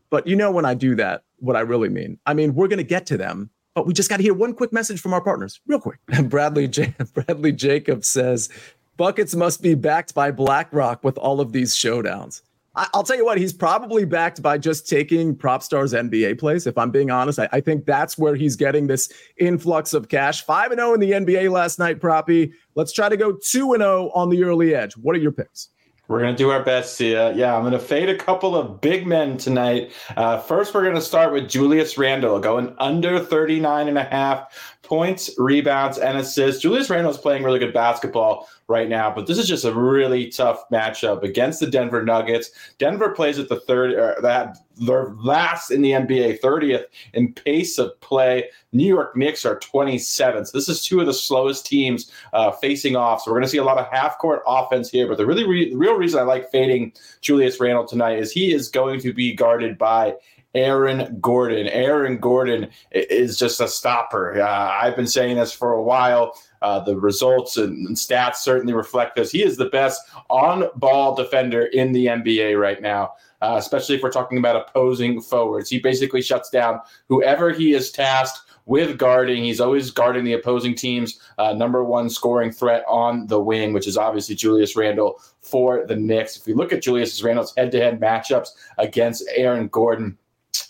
But 0.10 0.26
you 0.26 0.36
know 0.36 0.52
when 0.52 0.66
I 0.66 0.74
do 0.74 0.96
that, 0.96 1.24
what 1.38 1.56
I 1.56 1.60
really 1.60 1.90
mean. 1.90 2.20
I 2.26 2.34
mean, 2.34 2.56
we're 2.56 2.68
going 2.68 2.78
to 2.78 2.84
get 2.84 3.06
to 3.08 3.18
them 3.18 3.50
but 3.74 3.86
we 3.88 3.94
just 3.94 4.10
got 4.10 4.18
to 4.18 4.24
hear 4.24 4.34
one 4.34 4.54
quick 4.54 4.72
message 4.72 5.02
from 5.02 5.14
our 5.14 5.22
partners, 5.22 5.60
real 5.68 5.80
quick. 5.80 6.00
Bradley 6.24 6.68
J- 6.68 6.94
Bradley 7.14 7.52
Jacobs 7.52 8.08
says 8.08 8.50
buckets 8.98 9.36
must 9.36 9.62
be 9.62 9.76
backed 9.76 10.14
by 10.14 10.32
BlackRock 10.32 11.04
with 11.04 11.18
all 11.18 11.42
of 11.42 11.52
these 11.52 11.74
showdowns. 11.74 12.42
I- 12.76 12.88
will 12.94 13.04
tell 13.04 13.18
you 13.18 13.26
what, 13.26 13.38
he's 13.38 13.54
probably 13.54 14.06
backed 14.06 14.42
by 14.42 14.58
just 14.58 14.90
taking 14.90 15.36
PropStar's 15.36 15.94
NBA 15.94 16.40
plays. 16.40 16.66
If 16.66 16.78
I'm 16.78 16.90
being 16.90 17.12
honest, 17.12 17.38
I, 17.40 17.48
I 17.52 17.62
think 17.62 17.86
that's 17.86 18.18
where 18.18 18.36
he's 18.36 18.56
getting 18.56 18.88
this 18.88 19.12
influx 19.38 19.94
of 19.94 20.10
cash. 20.10 20.44
Five 20.44 20.72
and 20.72 20.80
zero 20.80 20.92
oh 20.92 20.94
in 20.96 21.00
the 21.00 21.12
NBA 21.12 21.52
last 21.52 21.78
night, 21.78 22.00
Proppy. 22.00 22.52
Let's 22.76 22.92
try 22.92 23.10
to 23.10 23.18
go 23.18 23.34
two 23.34 23.74
and 23.74 23.82
zero 23.82 24.10
oh 24.14 24.20
on 24.20 24.30
the 24.30 24.44
early 24.44 24.74
edge. 24.74 24.94
What 24.98 25.16
are 25.16 25.20
your 25.20 25.32
picks? 25.32 25.70
We're 26.10 26.20
going 26.20 26.36
to 26.36 26.38
do 26.38 26.50
our 26.50 26.62
best, 26.62 26.98
Sia. 26.98 27.34
Yeah, 27.34 27.56
I'm 27.56 27.62
going 27.62 27.72
to 27.72 27.80
fade 27.80 28.10
a 28.10 28.18
couple 28.18 28.58
of 28.58 28.82
big 28.82 29.08
men 29.08 29.38
tonight. 29.38 29.94
Uh, 30.18 30.38
first, 30.38 30.74
we're 30.74 30.84
going 30.84 30.96
to 30.96 31.02
start 31.02 31.32
with 31.32 31.50
Julius 31.50 31.98
Randle 31.98 32.40
going 32.42 32.76
under 32.78 33.20
39 33.20 33.88
and 33.88 33.98
a 33.98 34.04
half 34.04 34.78
points, 34.84 35.30
rebounds, 35.38 35.98
and 35.98 36.18
assists. 36.18 36.62
Julius 36.62 36.90
Randle 36.90 37.12
is 37.12 37.18
playing 37.18 37.44
really 37.44 37.58
good 37.58 37.74
basketball 37.74 38.50
right 38.74 38.90
now, 38.90 39.14
but 39.14 39.28
this 39.28 39.38
is 39.38 39.48
just 39.48 39.66
a 39.66 39.72
really 39.72 40.30
tough 40.30 40.68
matchup 40.72 41.22
against 41.22 41.60
the 41.60 41.68
Denver 41.68 42.04
Nuggets. 42.04 42.50
Denver 42.80 43.12
plays 43.12 43.38
at 43.38 43.48
the 43.48 43.60
third, 43.60 43.94
or 43.94 44.18
that 44.24 44.58
they're 44.78 45.14
last 45.20 45.70
in 45.70 45.84
the 45.84 45.92
NBA, 45.92 46.42
30th 46.42 46.86
in 47.14 47.32
pace 47.34 47.78
of 47.78 47.98
play. 48.02 48.50
New 48.72 48.88
York 48.88 49.16
Knicks 49.16 49.46
are 49.46 49.60
27th. 49.60 50.48
So 50.48 50.58
this 50.58 50.68
is 50.68 50.84
two 50.84 51.00
of 51.00 51.06
the 51.06 51.14
slowest 51.14 51.68
teams 51.68 52.12
uh, 52.34 52.52
facing 52.52 52.96
off. 52.96 53.22
So 53.22 53.32
we're 53.32 53.38
going 53.38 53.46
to 53.46 53.50
see 53.50 53.60
a 53.60 53.64
lot 53.64 53.78
of 53.78 53.88
half 53.92 54.18
court 54.18 54.42
offense 54.48 54.90
here. 54.90 55.08
But 55.08 55.18
the 55.18 55.26
really 55.28 55.48
re- 55.48 55.70
the 55.70 55.78
real 55.78 55.94
reason 55.94 56.20
I 56.20 56.24
like 56.24 56.50
fading 56.52 56.94
Julius 57.22 57.60
Randle 57.60 57.86
tonight 57.86 58.18
is 58.18 58.32
he 58.32 58.52
is 58.52 58.68
going 58.70 59.00
to 59.02 59.14
be 59.14 59.36
guarded 59.36 59.78
by 59.78 60.16
Aaron 60.56 61.18
Gordon. 61.20 61.68
Aaron 61.68 62.18
Gordon 62.18 62.70
is 62.92 63.38
just 63.38 63.60
a 63.60 63.68
stopper. 63.68 64.40
Uh, 64.42 64.72
I've 64.82 64.96
been 64.96 65.08
saying 65.08 65.38
this 65.38 65.52
for 65.52 65.74
a 65.74 65.82
while. 65.82 66.36
Uh, 66.64 66.80
the 66.80 66.96
results 66.96 67.58
and, 67.58 67.86
and, 67.88 67.98
stats 67.98 68.38
certainly 68.38 68.74
reflect 68.74 69.18
this. 69.18 69.32
He 69.32 69.44
is 69.44 69.58
the 69.58 69.66
best 69.66 70.02
on 70.30 70.70
ball 70.78 71.14
defender 71.14 71.66
in 71.66 71.92
the 71.92 72.06
NBA 72.06 72.58
right 72.58 72.82
now, 72.82 73.16
uh, 73.42 73.56
especially 73.58 73.96
if 73.96 74.02
we're 74.02 74.10
talking 74.10 74.38
about 74.38 74.56
opposing 74.56 75.20
forwards. 75.22 75.70
He 75.70 75.80
basically 75.80 76.22
shuts 76.22 76.50
down 76.50 76.80
whoever 77.10 77.52
he 77.52 77.74
is 77.74 77.92
tasked 77.92 78.50
with 78.66 78.98
guarding. 78.98 79.44
He's 79.44 79.60
always 79.60 79.92
guarding 79.92 80.24
the 80.24 80.34
opposing 80.34 80.74
team's 80.74 81.20
uh, 81.38 81.54
number 81.54 81.84
one 81.84 82.10
scoring 82.10 82.52
threat 82.52 82.86
on 82.88 83.28
the 83.28 83.42
wing, 83.42 83.74
which 83.74 83.88
is 83.88 83.98
obviously 83.98 84.36
Julius 84.36 84.76
Randle 84.76 85.20
for 85.42 85.86
the 85.86 85.96
Knicks. 85.96 86.38
If 86.38 86.48
you 86.48 86.56
look 86.56 86.72
at 86.72 86.82
Julius 86.82 87.22
Randle's 87.22 87.54
head 87.56 87.72
to 87.72 87.80
head 87.80 88.00
matchups 88.00 88.50
against 88.78 89.30
Aaron 89.36 89.68
Gordon, 89.68 90.18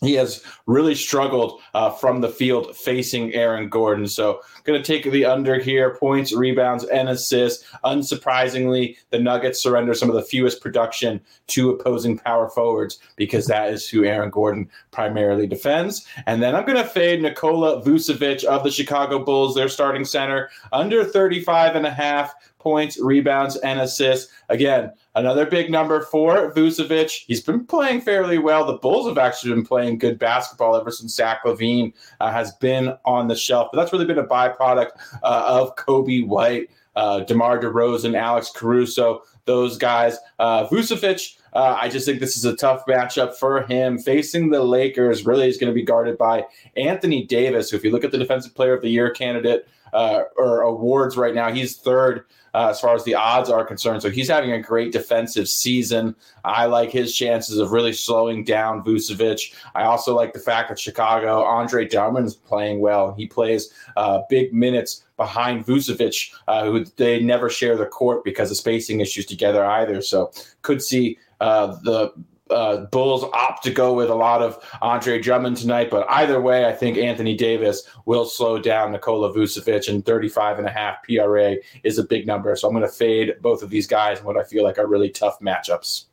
he 0.03 0.13
has 0.13 0.43
really 0.65 0.95
struggled 0.95 1.61
uh, 1.73 1.89
from 1.89 2.21
the 2.21 2.29
field 2.29 2.75
facing 2.75 3.33
Aaron 3.33 3.69
Gordon. 3.69 4.07
So, 4.07 4.41
going 4.63 4.81
to 4.81 4.85
take 4.85 5.09
the 5.11 5.25
under 5.25 5.59
here 5.59 5.95
points, 5.95 6.33
rebounds, 6.33 6.83
and 6.85 7.09
assists. 7.09 7.65
Unsurprisingly, 7.83 8.97
the 9.09 9.19
Nuggets 9.19 9.61
surrender 9.61 9.93
some 9.93 10.09
of 10.09 10.15
the 10.15 10.21
fewest 10.21 10.61
production 10.61 11.21
to 11.47 11.71
opposing 11.71 12.17
power 12.17 12.49
forwards 12.49 12.99
because 13.15 13.45
that 13.47 13.71
is 13.73 13.87
who 13.87 14.05
Aaron 14.05 14.29
Gordon 14.29 14.69
primarily 14.91 15.47
defends. 15.47 16.07
And 16.25 16.41
then 16.41 16.55
I'm 16.55 16.65
going 16.65 16.77
to 16.77 16.87
fade 16.87 17.21
Nikola 17.21 17.83
Vucevic 17.83 18.43
of 18.43 18.63
the 18.63 18.71
Chicago 18.71 19.23
Bulls, 19.23 19.55
their 19.55 19.69
starting 19.69 20.05
center, 20.05 20.49
under 20.71 21.03
35 21.03 21.75
and 21.75 21.85
a 21.85 21.91
half 21.91 22.33
points, 22.63 22.99
rebounds, 22.99 23.57
and 23.57 23.81
assists. 23.81 24.31
Again, 24.49 24.91
another 25.13 25.45
big 25.45 25.69
number 25.69 26.01
for 26.01 26.53
Vucevic. 26.53 27.11
He's 27.27 27.41
been 27.41 27.65
playing 27.65 28.01
fairly 28.01 28.37
well. 28.37 28.65
The 28.65 28.77
Bulls 28.77 29.07
have 29.07 29.17
actually 29.17 29.53
been 29.53 29.65
playing 29.65 29.99
good 29.99 30.17
basketball 30.17 30.75
ever 30.75 30.89
since 30.89 31.13
Zach 31.13 31.43
LaVine 31.43 31.93
uh, 32.21 32.31
has 32.31 32.53
been 32.55 32.93
on 33.05 33.27
the 33.27 33.35
shelf. 33.35 33.69
But 33.71 33.81
that's 33.81 33.91
really 33.91 34.05
been 34.05 34.17
a 34.17 34.25
byproduct 34.25 34.91
uh, 35.21 35.43
of 35.45 35.75
Coby 35.75 36.25
White, 36.25 36.69
uh, 36.95 37.19
DeMar 37.21 37.59
DeRozan, 37.59 38.17
Alex 38.17 38.51
Caruso, 38.55 39.23
those 39.45 39.77
guys. 39.77 40.17
Uh, 40.39 40.67
Vucevic, 40.67 41.37
uh, 41.53 41.77
I 41.79 41.89
just 41.89 42.05
think 42.05 42.19
this 42.19 42.37
is 42.37 42.45
a 42.45 42.55
tough 42.55 42.85
matchup 42.87 43.35
for 43.35 43.63
him. 43.63 43.97
Facing 43.97 44.49
the 44.49 44.63
Lakers 44.63 45.25
really 45.25 45.47
is 45.47 45.57
going 45.57 45.71
to 45.71 45.75
be 45.75 45.83
guarded 45.83 46.17
by 46.17 46.45
Anthony 46.77 47.25
Davis, 47.25 47.69
who, 47.69 47.77
if 47.77 47.83
you 47.83 47.91
look 47.91 48.03
at 48.03 48.11
the 48.11 48.17
Defensive 48.17 48.55
Player 48.55 48.73
of 48.73 48.81
the 48.81 48.89
Year 48.89 49.11
candidate 49.11 49.67
uh, 49.93 50.23
or 50.37 50.61
awards 50.61 51.17
right 51.17 51.35
now, 51.35 51.51
he's 51.51 51.77
third 51.77 52.25
uh, 52.53 52.69
as 52.69 52.79
far 52.79 52.95
as 52.95 53.03
the 53.03 53.15
odds 53.15 53.49
are 53.49 53.65
concerned. 53.65 54.01
So 54.01 54.09
he's 54.09 54.29
having 54.29 54.51
a 54.51 54.61
great 54.61 54.91
defensive 54.91 55.49
season. 55.49 56.15
I 56.43 56.65
like 56.65 56.91
his 56.91 57.15
chances 57.15 57.57
of 57.57 57.71
really 57.71 57.93
slowing 57.93 58.43
down 58.43 58.83
Vucevic. 58.83 59.55
I 59.75 59.83
also 59.83 60.15
like 60.15 60.33
the 60.33 60.39
fact 60.39 60.69
that 60.69 60.79
Chicago, 60.79 61.43
Andre 61.43 61.87
Drummond 61.87 62.27
is 62.27 62.35
playing 62.35 62.79
well. 62.79 63.13
He 63.13 63.27
plays 63.27 63.73
uh, 63.97 64.21
big 64.29 64.53
minutes 64.53 65.03
behind 65.17 65.65
Vucevic, 65.65 66.33
uh, 66.47 66.65
who 66.65 66.85
they 66.97 67.19
never 67.19 67.49
share 67.49 67.77
the 67.77 67.85
court 67.85 68.23
because 68.23 68.51
of 68.51 68.57
spacing 68.57 68.99
issues 68.99 69.25
together 69.25 69.65
either. 69.65 70.01
So 70.01 70.31
could 70.61 70.81
see 70.81 71.17
uh, 71.39 71.77
the 71.83 72.13
uh, 72.53 72.85
Bulls 72.85 73.23
opt 73.33 73.63
to 73.63 73.71
go 73.71 73.93
with 73.93 74.09
a 74.09 74.15
lot 74.15 74.41
of 74.41 74.63
Andre 74.81 75.19
Drummond 75.19 75.57
tonight. 75.57 75.89
But 75.89 76.05
either 76.09 76.39
way, 76.39 76.65
I 76.65 76.71
think 76.71 76.97
Anthony 76.97 77.35
Davis 77.35 77.83
will 78.05 78.25
slow 78.25 78.59
down 78.59 78.91
Nikola 78.91 79.33
Vucevic, 79.33 79.89
and 79.89 80.05
35 80.05 80.59
and 80.59 80.67
a 80.67 80.71
half 80.71 81.03
PRA 81.03 81.55
is 81.83 81.97
a 81.97 82.03
big 82.03 82.27
number. 82.27 82.55
So 82.55 82.67
I'm 82.67 82.73
going 82.73 82.85
to 82.85 82.91
fade 82.91 83.35
both 83.41 83.63
of 83.63 83.69
these 83.69 83.87
guys 83.87 84.19
in 84.19 84.25
what 84.25 84.37
I 84.37 84.43
feel 84.43 84.63
like 84.63 84.77
are 84.77 84.87
really 84.87 85.09
tough 85.09 85.39
matchups. 85.39 86.05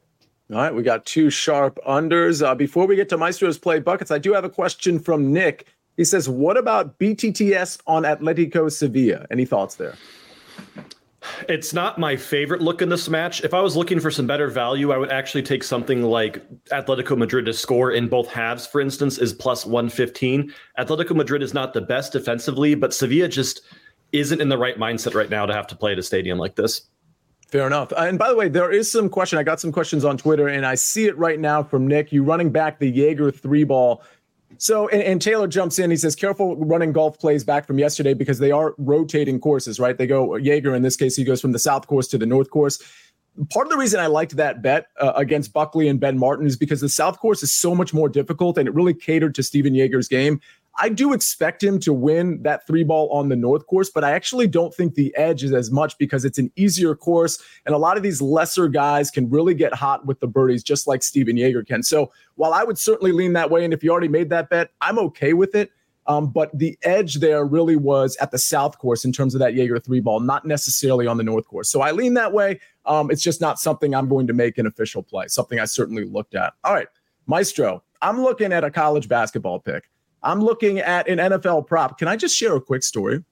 All 0.50 0.57
right, 0.57 0.74
we 0.74 0.83
got 0.83 1.07
two 1.07 1.31
sharp 1.31 1.79
unders. 1.87 2.44
Uh, 2.44 2.57
before 2.57 2.87
we 2.87 2.96
get 2.96 3.09
to 3.11 3.16
Maestro's 3.16 3.57
play 3.57 3.79
buckets, 3.79 4.11
I 4.11 4.18
do 4.18 4.33
have 4.33 4.44
a 4.44 4.50
question 4.50 4.98
from 4.98 5.33
Nick. 5.33 5.68
He 5.96 6.05
says, 6.05 6.29
"What 6.29 6.57
about 6.57 6.98
BTTS 6.98 7.79
on 7.87 8.03
Atletico 8.03 8.70
Sevilla? 8.72 9.26
Any 9.31 9.44
thoughts 9.44 9.76
there?" 9.76 9.94
It's 11.48 11.72
not 11.72 11.98
my 11.98 12.16
favorite 12.16 12.62
look 12.62 12.80
in 12.80 12.88
this 12.88 13.09
match. 13.09 13.42
If 13.44 13.52
I 13.52 13.61
was 13.61 13.76
looking 13.76 14.00
for 14.00 14.11
some 14.11 14.26
better 14.26 14.48
value, 14.48 14.92
I 14.92 14.96
would 14.96 15.11
actually 15.11 15.42
take 15.42 15.62
something 15.62 16.02
like 16.02 16.42
Atletico 16.70 17.16
Madrid 17.16 17.46
to 17.46 17.52
score 17.52 17.92
in 17.92 18.09
both 18.09 18.28
halves, 18.28 18.66
for 18.66 18.80
instance, 18.80 19.18
is 19.18 19.33
plus 19.33 19.66
115. 19.66 20.52
Atletico 20.78 21.14
Madrid 21.14 21.42
is 21.42 21.52
not 21.52 21.74
the 21.74 21.80
best 21.80 22.12
defensively, 22.12 22.74
but 22.74 22.94
Sevilla 22.94 23.28
just 23.28 23.62
isn't 24.12 24.40
in 24.40 24.48
the 24.48 24.59
right 24.59 24.78
mindset 24.78 25.14
right 25.14 25.30
now 25.30 25.46
to 25.46 25.52
have 25.52 25.66
to 25.68 25.76
play 25.76 25.92
at 25.92 25.98
a 25.98 26.02
stadium 26.02 26.38
like 26.38 26.56
this. 26.56 26.83
Fair 27.48 27.66
enough. 27.66 27.92
And 27.96 28.18
by 28.18 28.28
the 28.28 28.37
way, 28.37 28.48
there 28.48 28.70
is 28.70 28.90
some 28.90 29.09
question. 29.09 29.38
I 29.38 29.42
got 29.42 29.61
some 29.61 29.72
questions 29.72 30.04
on 30.04 30.16
Twitter, 30.16 30.48
and 30.48 30.64
I 30.64 30.76
see 30.76 31.06
it 31.06 31.18
right 31.18 31.38
now 31.38 31.62
from 31.64 31.87
Nick. 31.87 32.12
You 32.12 32.22
running 32.22 32.50
back 32.50 32.78
the 32.78 32.88
Jaeger 32.88 33.33
three 33.33 33.64
ball 33.64 34.02
so, 34.58 34.88
and, 34.88 35.02
and, 35.02 35.22
Taylor 35.22 35.46
jumps 35.46 35.78
in. 35.78 35.90
He 35.90 35.96
says, 35.96 36.16
careful 36.16 36.56
running 36.56 36.92
golf 36.92 37.18
plays 37.18 37.44
back 37.44 37.66
from 37.66 37.78
yesterday 37.78 38.14
because 38.14 38.38
they 38.38 38.50
are 38.50 38.74
rotating 38.78 39.40
courses, 39.40 39.78
right? 39.78 39.96
They 39.96 40.06
go, 40.06 40.36
Jaeger, 40.36 40.74
in 40.74 40.82
this 40.82 40.96
case, 40.96 41.16
he 41.16 41.24
goes 41.24 41.40
from 41.40 41.52
the 41.52 41.58
south 41.58 41.86
course 41.86 42.08
to 42.08 42.18
the 42.18 42.26
north 42.26 42.50
course. 42.50 42.82
Part 43.50 43.66
of 43.66 43.70
the 43.70 43.78
reason 43.78 44.00
I 44.00 44.06
liked 44.06 44.36
that 44.36 44.60
bet 44.60 44.88
uh, 44.98 45.12
against 45.14 45.52
Buckley 45.52 45.88
and 45.88 46.00
Ben 46.00 46.18
Martin 46.18 46.46
is 46.46 46.56
because 46.56 46.80
the 46.80 46.88
south 46.88 47.20
course 47.20 47.42
is 47.42 47.54
so 47.54 47.74
much 47.74 47.94
more 47.94 48.08
difficult 48.08 48.58
and 48.58 48.66
it 48.66 48.74
really 48.74 48.92
catered 48.92 49.34
to 49.36 49.42
Stephan 49.42 49.74
Jaeger's 49.74 50.08
game. 50.08 50.40
I 50.78 50.88
do 50.88 51.12
expect 51.12 51.62
him 51.62 51.78
to 51.80 51.92
win 51.92 52.42
that 52.42 52.66
three 52.66 52.85
ball 52.85 53.11
on 53.11 53.28
the 53.28 53.37
North 53.37 53.66
course, 53.66 53.90
but 53.90 54.04
I 54.04 54.12
actually 54.12 54.46
don't 54.46 54.74
think 54.74 54.94
the 54.94 55.14
edge 55.16 55.42
is 55.42 55.52
as 55.52 55.70
much 55.70 55.98
because 55.98 56.24
it's 56.24 56.38
an 56.38 56.50
easier 56.56 56.94
course. 56.94 57.42
And 57.66 57.74
a 57.74 57.78
lot 57.78 57.96
of 57.96 58.02
these 58.02 58.22
lesser 58.22 58.68
guys 58.68 59.11
can 59.11 59.28
really 59.28 59.54
get 59.54 59.74
hot 59.74 60.06
with 60.06 60.20
the 60.20 60.26
birdies, 60.26 60.62
just 60.62 60.87
like 60.87 61.02
Stephan 61.02 61.37
Jaeger 61.37 61.64
can. 61.64 61.83
So 61.83 62.12
while 62.37 62.54
I 62.54 62.62
would 62.62 62.78
certainly 62.78 63.12
lean 63.12 63.33
that 63.35 63.50
way, 63.50 63.64
and 63.64 63.74
if 63.74 63.83
you 63.83 63.90
already 63.90 64.09
made 64.09 64.30
that 64.30 64.48
bet, 64.48 64.70
I'm 64.80 64.98
okay 64.98 65.33
with 65.33 65.54
it. 65.54 65.70
Um, 66.06 66.33
but 66.33 66.50
the 66.56 66.78
edge 66.83 67.16
there 67.16 67.44
really 67.44 67.76
was 67.76 68.16
at 68.16 68.30
the 68.30 68.38
South 68.38 68.78
course 68.78 69.04
in 69.04 69.12
terms 69.12 69.35
of 69.35 69.38
that 69.40 69.54
Jaeger 69.54 69.78
three 69.78 70.00
ball, 70.00 70.20
not 70.20 70.44
necessarily 70.44 71.06
on 71.06 71.18
the 71.18 71.22
North 71.22 71.46
course. 71.46 71.70
So 71.70 71.83
I 71.83 71.90
lean 71.90 72.14
that 72.14 72.33
way. 72.33 72.59
Um, 72.87 73.11
it's 73.11 73.22
just 73.22 73.40
not 73.40 73.59
something 73.59 73.94
I'm 73.94 74.09
going 74.09 74.26
to 74.26 74.33
make 74.33 74.56
an 74.59 74.66
official 74.66 75.02
play, 75.02 75.26
something 75.28 75.61
I 75.61 75.66
certainly 75.66 76.04
looked 76.04 76.35
at. 76.35 76.54
All 76.64 76.74
right, 76.74 76.88
Maestro, 77.26 77.83
I'm 78.02 78.22
looking 78.22 78.52
at 78.52 78.64
a 78.64 78.70
college 78.70 79.09
basketball 79.09 79.61
pick. 79.61 79.90
I'm 80.22 80.40
looking 80.40 80.78
at 80.78 81.09
an 81.09 81.18
NFL 81.18 81.66
prop. 81.66 81.98
Can 81.98 82.09
I 82.09 82.16
just 82.16 82.37
share 82.37 82.54
a 82.56 82.61
quick 82.61 82.83
story? 82.83 83.24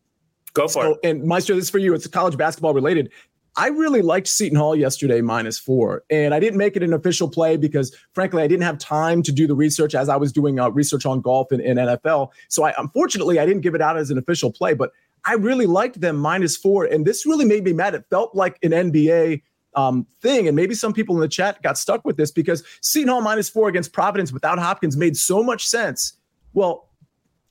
Go 0.55 0.69
for 0.69 0.83
so, 0.83 0.93
it. 0.93 0.99
And 1.05 1.25
Maestro, 1.25 1.55
this 1.57 1.67
is 1.67 1.71
for 1.71 1.79
you. 1.79 1.95
It's 1.95 2.07
college 2.07 2.37
basketball 2.37 2.75
related. 2.75 3.11
I 3.57 3.69
really 3.69 4.03
liked 4.03 4.29
Seton 4.29 4.57
Hall 4.57 4.77
yesterday, 4.77 5.21
minus 5.21 5.59
four. 5.59 6.05
And 6.11 6.33
I 6.33 6.39
didn't 6.39 6.59
make 6.59 6.77
it 6.77 6.83
an 6.83 6.93
official 6.93 7.29
play 7.29 7.57
because, 7.57 7.95
frankly, 8.13 8.43
I 8.43 8.47
didn't 8.47 8.63
have 8.63 8.79
time 8.79 9.23
to 9.25 9.33
do 9.33 9.47
the 9.49 9.55
research 9.55 9.95
as 9.95 10.09
I 10.09 10.17
was 10.17 10.33
doing 10.33 10.61
uh, 10.61 10.71
research 10.71 11.05
on 11.05 11.21
golf 11.21 11.51
and, 11.51 11.61
and 11.61 11.79
NFL. 11.79 12.29
So, 12.49 12.65
I, 12.65 12.75
unfortunately, 12.79 13.41
I 13.41 13.47
didn't 13.47 13.63
give 13.63 13.75
it 13.75 13.83
out 13.83 13.99
as 13.99 14.11
an 14.11 14.19
official 14.19 14.53
play, 14.53 14.75
but 14.75 14.93
I 15.25 15.35
really 15.35 15.67
liked 15.67 16.01
them 16.01 16.17
minus 16.17 16.57
four. 16.57 16.85
And 16.85 17.05
this 17.05 17.27
really 17.27 17.45
made 17.45 17.65
me 17.65 17.73
mad. 17.73 17.95
It 17.95 18.05
felt 18.11 18.35
like 18.35 18.59
an 18.63 18.71
NBA 18.71 19.43
um, 19.75 20.07
thing. 20.23 20.47
And 20.47 20.55
maybe 20.55 20.75
some 20.75 20.93
people 20.93 21.17
in 21.17 21.21
the 21.21 21.29
chat 21.29 21.61
got 21.63 21.77
stuck 21.77 22.05
with 22.05 22.17
this 22.17 22.31
because 22.31 22.63
Seton 22.81 23.09
Hall 23.09 23.21
minus 23.21 23.49
four 23.49 23.69
against 23.69 23.93
Providence 23.93 24.33
without 24.33 24.59
Hopkins 24.59 24.97
made 24.97 25.17
so 25.17 25.43
much 25.43 25.67
sense 25.67 26.18
well, 26.59 26.89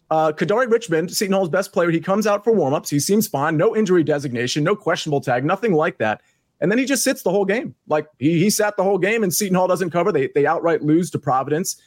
uh, 0.10 0.32
Kadary 0.34 0.70
Richmond, 0.70 1.12
Seton 1.12 1.34
Hall's 1.34 1.50
best 1.50 1.72
player, 1.72 1.89
he 1.89 2.00
comes 2.00 2.28
out 2.28 2.43
for 2.43 2.54
warmups. 2.54 2.89
He 2.89 3.00
seems 3.00 3.28
fine. 3.28 3.58
No 3.58 3.76
injury 3.76 4.04
designation, 4.04 4.63
no 4.63 4.76
questionable 4.76 5.22
tag, 5.22 5.46
nothing 5.46 5.74
like 5.74 5.98
that. 5.98 6.22
And 6.60 6.72
then 6.72 6.78
he 6.78 6.86
just 6.86 7.04
sits 7.04 7.24
the 7.24 7.32
whole 7.32 7.46
game. 7.46 7.74
Like 7.88 8.08
he, 8.20 8.39
he 8.39 8.50
sat 8.50 8.76
the 8.78 8.84
whole 8.84 8.98
game 8.98 9.24
and 9.24 9.34
Seton 9.34 9.56
Hall 9.56 9.67
doesn't 9.67 9.91
cover. 9.91 10.12
They, 10.12 10.30
they 10.34 10.46
outright 10.46 10.82
lose 10.82 11.10
to 11.12 11.20
Providence. 11.20 11.82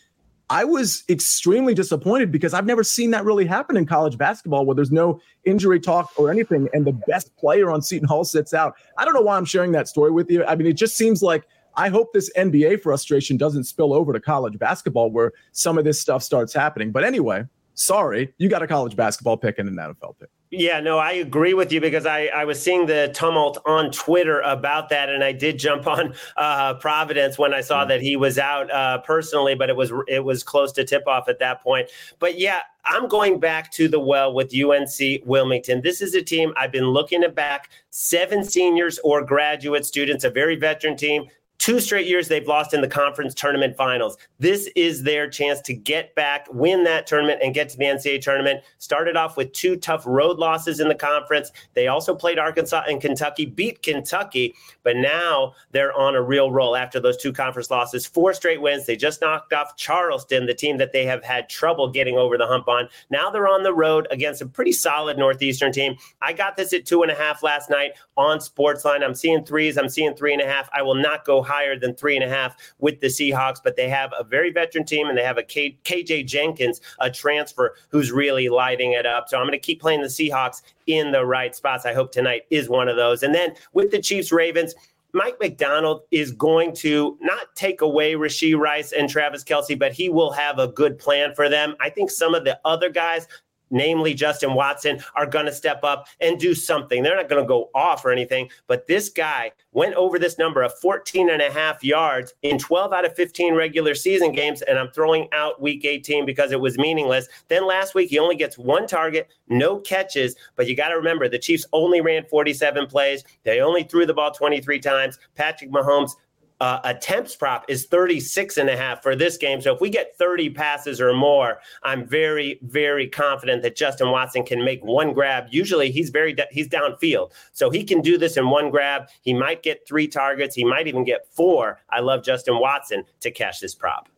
I 0.49 0.65
was 0.65 1.05
extremely 1.09 1.75
disappointed 1.75 2.33
because 2.33 2.55
I've 2.55 2.67
never 2.67 2.83
seen 2.83 3.11
that 3.13 3.25
really 3.25 3.47
happen 3.47 3.77
in 3.77 3.87
college 3.87 4.19
basketball 4.19 4.67
where 4.67 4.75
there's 4.75 4.91
no 4.91 5.21
injury 5.45 5.79
talk 5.79 6.11
or 6.17 6.31
anything. 6.31 6.69
And 6.73 6.87
the 6.87 6.93
best 7.07 7.37
player 7.37 7.71
on 7.71 7.83
Seton 7.83 8.09
Hall 8.09 8.25
sits 8.25 8.55
out. 8.55 8.75
I 8.97 9.05
don't 9.05 9.15
know 9.15 9.21
why 9.21 9.37
I'm 9.37 9.45
sharing 9.45 9.73
that 9.73 9.89
story 9.89 10.11
with 10.11 10.31
you. 10.31 10.45
I 10.45 10.57
mean, 10.57 10.67
it 10.67 10.75
just 10.75 10.97
seems 10.97 11.23
like 11.23 11.45
I 11.81 11.89
hope 11.89 12.13
this 12.13 12.31
NBA 12.37 12.83
frustration 12.83 13.39
doesn't 13.39 13.65
spill 13.65 13.95
over 13.95 14.13
to 14.13 14.21
college 14.21 14.59
basketball 14.59 15.11
where 15.11 15.33
some 15.53 15.79
of 15.79 15.85
this 15.85 15.99
stuff 15.99 16.23
starts 16.23 16.53
happening. 16.53 16.93
But 16.93 17.05
anyway, 17.05 17.45
sorry, 17.73 18.35
you 18.37 18.51
got 18.51 18.63
a 18.63 18.67
college 18.67 18.95
basketball 18.95 19.39
pick 19.39 19.59
and 19.59 19.67
an 19.67 19.77
NFL 19.77 20.19
pick. 20.21 20.29
Yeah, 20.51 20.81
no, 20.81 20.99
I 20.99 21.13
agree 21.13 21.55
with 21.55 21.73
you 21.73 21.81
because 21.81 22.05
I, 22.05 22.27
I 22.27 22.45
was 22.45 22.61
seeing 22.61 22.85
the 22.85 23.11
tumult 23.15 23.59
on 23.65 23.93
Twitter 23.93 24.41
about 24.41 24.89
that, 24.89 25.09
and 25.09 25.23
I 25.23 25.31
did 25.33 25.59
jump 25.59 25.87
on 25.87 26.13
uh, 26.37 26.75
Providence 26.75 27.39
when 27.39 27.55
I 27.55 27.61
saw 27.61 27.85
mm. 27.85 27.89
that 27.89 28.03
he 28.03 28.17
was 28.17 28.37
out 28.37 28.71
uh, 28.71 28.99
personally, 28.99 29.55
but 29.55 29.71
it 29.71 29.77
was 29.77 29.93
it 30.09 30.25
was 30.25 30.43
close 30.43 30.73
to 30.73 30.85
tip 30.85 31.07
off 31.07 31.29
at 31.29 31.39
that 31.39 31.63
point. 31.63 31.89
But 32.19 32.37
yeah, 32.39 32.63
I'm 32.85 33.07
going 33.07 33.39
back 33.39 33.71
to 33.73 33.87
the 33.87 34.01
well 34.01 34.35
with 34.35 34.53
UNC 34.53 35.25
Wilmington. 35.25 35.83
This 35.83 36.01
is 36.03 36.17
a 36.17 36.23
team 36.23 36.53
I've 36.57 36.73
been 36.73 36.89
looking 36.89 37.23
at 37.23 37.37
back 37.37 37.71
seven 37.91 38.43
seniors 38.45 38.99
or 39.05 39.25
graduate 39.25 39.87
students, 39.87 40.25
a 40.25 40.31
very 40.31 40.57
veteran 40.57 40.97
team. 40.97 41.29
Two 41.61 41.79
straight 41.79 42.07
years 42.07 42.27
they've 42.27 42.49
lost 42.49 42.73
in 42.73 42.81
the 42.81 42.89
conference 42.89 43.35
tournament 43.35 43.77
finals. 43.77 44.17
This 44.39 44.71
is 44.77 45.03
their 45.03 45.29
chance 45.29 45.61
to 45.61 45.75
get 45.75 46.15
back, 46.15 46.47
win 46.51 46.85
that 46.85 47.07
tournament, 47.07 47.41
and 47.45 47.53
get 47.53 47.69
to 47.69 47.77
the 47.77 47.85
NCAA 47.85 48.23
tournament. 48.23 48.65
Started 48.79 49.15
off 49.15 49.37
with 49.37 49.53
two 49.53 49.77
tough 49.77 50.03
road 50.07 50.39
losses 50.39 50.81
in 50.81 50.89
the 50.89 50.95
conference. 50.95 51.53
They 51.75 51.87
also 51.87 52.15
played 52.15 52.39
Arkansas 52.39 52.85
and 52.89 52.99
Kentucky, 52.99 53.45
beat 53.45 53.83
Kentucky, 53.83 54.55
but 54.85 54.97
now 54.97 55.53
they're 55.71 55.93
on 55.93 56.15
a 56.15 56.23
real 56.23 56.51
roll 56.51 56.77
after 56.77 56.99
those 56.99 57.19
two 57.19 57.31
conference 57.31 57.71
losses. 57.71 58.07
Four 58.07 58.33
straight 58.33 58.63
wins. 58.63 58.87
They 58.87 58.97
just 58.97 59.21
knocked 59.21 59.53
off 59.53 59.77
Charleston, 59.77 60.47
the 60.47 60.55
team 60.55 60.79
that 60.79 60.93
they 60.93 61.05
have 61.05 61.23
had 61.23 61.51
trouble 61.51 61.91
getting 61.91 62.17
over 62.17 62.39
the 62.39 62.47
hump 62.47 62.69
on. 62.69 62.89
Now 63.11 63.29
they're 63.29 63.49
on 63.49 63.65
the 63.65 63.75
road 63.75 64.09
against 64.11 64.41
a 64.41 64.47
pretty 64.47 64.73
solid 64.73 65.19
Northeastern 65.19 65.73
team. 65.73 65.97
I 66.23 66.33
got 66.33 66.57
this 66.57 66.73
at 66.73 66.87
two 66.87 67.03
and 67.03 67.13
a 67.13 67.15
half 67.15 67.43
last 67.43 67.69
night 67.69 67.91
on 68.17 68.39
Sportsline. 68.39 69.05
I'm 69.05 69.15
seeing 69.15 69.45
threes. 69.45 69.77
I'm 69.77 69.91
seeing 69.91 70.15
three 70.15 70.33
and 70.33 70.41
a 70.41 70.47
half. 70.47 70.71
I 70.73 70.81
will 70.81 70.95
not 70.95 71.27
go 71.27 71.43
higher 71.51 71.79
than 71.79 71.95
three 71.95 72.17
and 72.17 72.25
a 72.25 72.29
half 72.29 72.57
with 72.79 73.01
the 73.01 73.09
Seahawks, 73.09 73.59
but 73.63 73.77
they 73.77 73.89
have 73.89 74.13
a 74.19 74.25
very 74.25 74.51
veteran 74.51 74.85
team 74.85 75.09
and 75.09 75.19
they 75.19 75.25
have 75.25 75.39
a 75.39 75.43
K- 75.43 75.79
KJ 75.85 76.27
Jenkins, 76.27 76.81
a 77.01 77.11
transfer 77.11 77.75
who's 77.89 78.13
really 78.13 78.49
lighting 78.49 78.93
it 78.93 79.07
up. 79.07 79.29
So 79.29 79.37
I'm 79.37 79.45
going 79.45 79.53
to 79.53 79.59
keep 79.59 79.81
playing 79.81 80.03
the 80.03 80.09
Seahawks 80.09 80.63
in 80.87 81.13
the 81.13 81.25
right 81.25 81.55
spots. 81.55 81.85
I 81.85 81.93
hope 81.95 82.13
tonight 82.13 82.43
is 82.51 82.69
one 82.69 82.89
of 82.89 82.97
those. 82.97 83.23
And 83.23 83.35
then 83.35 83.55
with 83.73 83.91
the 83.91 84.01
Chiefs 84.01 84.33
Ravens, 84.33 84.75
Mike 85.13 85.37
Macdonald 85.41 86.03
is 86.11 86.31
going 86.31 86.73
to 86.77 87.19
not 87.21 87.55
take 87.57 87.81
away 87.81 88.15
Rashee 88.15 88.57
Rice 88.57 88.93
and 88.93 89.09
Travis 89.09 89.43
Kelce, 89.43 89.77
but 89.77 89.93
he 89.93 90.09
will 90.09 90.31
have 90.31 90.59
a 90.59 90.69
good 90.69 90.99
plan 90.99 91.35
for 91.35 91.49
them. 91.49 91.75
I 91.81 91.91
think 91.91 92.11
some 92.11 92.35
of 92.35 92.45
the 92.45 92.61
other 92.65 92.91
guys 92.91 93.27
namely 93.71 94.15
Justin 94.15 94.55
Watson, 94.55 95.03
are 95.15 95.27
going 95.27 95.47
to 95.47 95.53
step 95.53 95.85
up 95.85 96.07
and 96.21 96.39
do 96.39 96.55
something. 96.55 97.03
They're 97.03 97.17
not 97.17 97.29
going 97.29 97.43
to 97.43 97.49
go 97.49 97.71
off 97.75 98.05
or 98.05 98.11
anything, 98.11 98.51
but 98.67 98.87
this 98.87 99.09
guy 99.09 99.53
went 99.73 99.95
over 99.95 100.19
this 100.19 100.39
number 100.39 100.63
of 100.63 100.77
14 100.81 101.31
and 101.31 101.41
a 101.41 101.51
half 101.51 101.83
yards 101.83 102.35
in 102.43 102.59
12 102.59 102.93
out 102.93 103.05
of 103.05 103.15
15 103.15 103.55
regular 103.55 103.95
season 103.95 104.33
games. 104.33 104.63
And 104.63 104.79
I'm 104.79 104.91
throwing 104.91 105.29
out 105.33 105.61
week 105.61 105.85
18 105.85 106.27
because 106.27 106.53
it 106.53 106.61
was 106.61 106.79
meaningless. 106.79 107.29
Then 107.49 107.67
last 107.67 107.95
week, 107.95 108.11
he 108.11 108.19
only 108.19 108.37
gets 108.37 108.59
one 108.59 108.87
target, 108.87 109.29
no 109.49 109.79
catches. 109.79 110.37
But 110.57 110.67
you 110.67 110.77
got 110.77 110.89
to 110.89 110.97
remember, 110.97 111.29
the 111.29 111.39
Chiefs 111.39 111.67
only 111.73 112.01
ran 112.01 112.25
47 112.25 112.87
plays. 112.87 113.25
They 113.45 113.61
only 113.61 113.85
threw 113.85 114.07
the 114.07 114.15
ball 114.15 114.33
23 114.33 114.81
times. 114.81 115.19
Patrick 115.35 115.71
Mahomes 115.71 116.13
uh, 116.61 116.81
attempts 116.85 117.35
prop 117.35 117.65
is 117.69 117.87
36 117.87 118.59
and 118.59 118.69
a 118.69 118.77
half 118.77 119.03
for 119.03 119.17
this 119.17 119.37
game. 119.37 119.61
So 119.61 119.75
if 119.75 119.81
we 119.81 119.89
get 119.89 120.17
30 120.19 120.51
passes 120.51 121.01
or 121.01 121.13
more, 121.13 121.61
I'm 121.83 122.07
very, 122.07 122.59
very 122.63 123.09
confident 123.09 123.63
that 123.63 123.77
Justin 123.77 124.11
Watson 124.11 124.45
can 124.45 124.65
make 124.65 124.85
one 124.85 125.13
grab. 125.15 125.47
Usually 125.51 125.91
he's 125.91 126.11
very, 126.11 126.37
he's 126.51 126.69
downfield. 126.69 127.33
So 127.53 127.71
he 127.71 127.83
can 127.85 128.03
do 128.03 128.19
this 128.19 128.37
in 128.37 128.51
one 128.51 128.71
grab. 128.71 129.09
He 129.23 129.33
might 129.33 129.63
get 129.63 129.87
three 129.87 130.07
targets. 130.07 130.55
He 130.55 130.65
might 130.65 130.87
even 130.87 131.05
get 131.05 131.27
four. 131.33 131.81
I 131.89 132.01
love 132.01 132.23
Justin 132.23 132.59
Watson 132.59 133.05
to 133.21 133.31
cash 133.31 133.61
this 133.61 133.75
prop. 133.75 134.09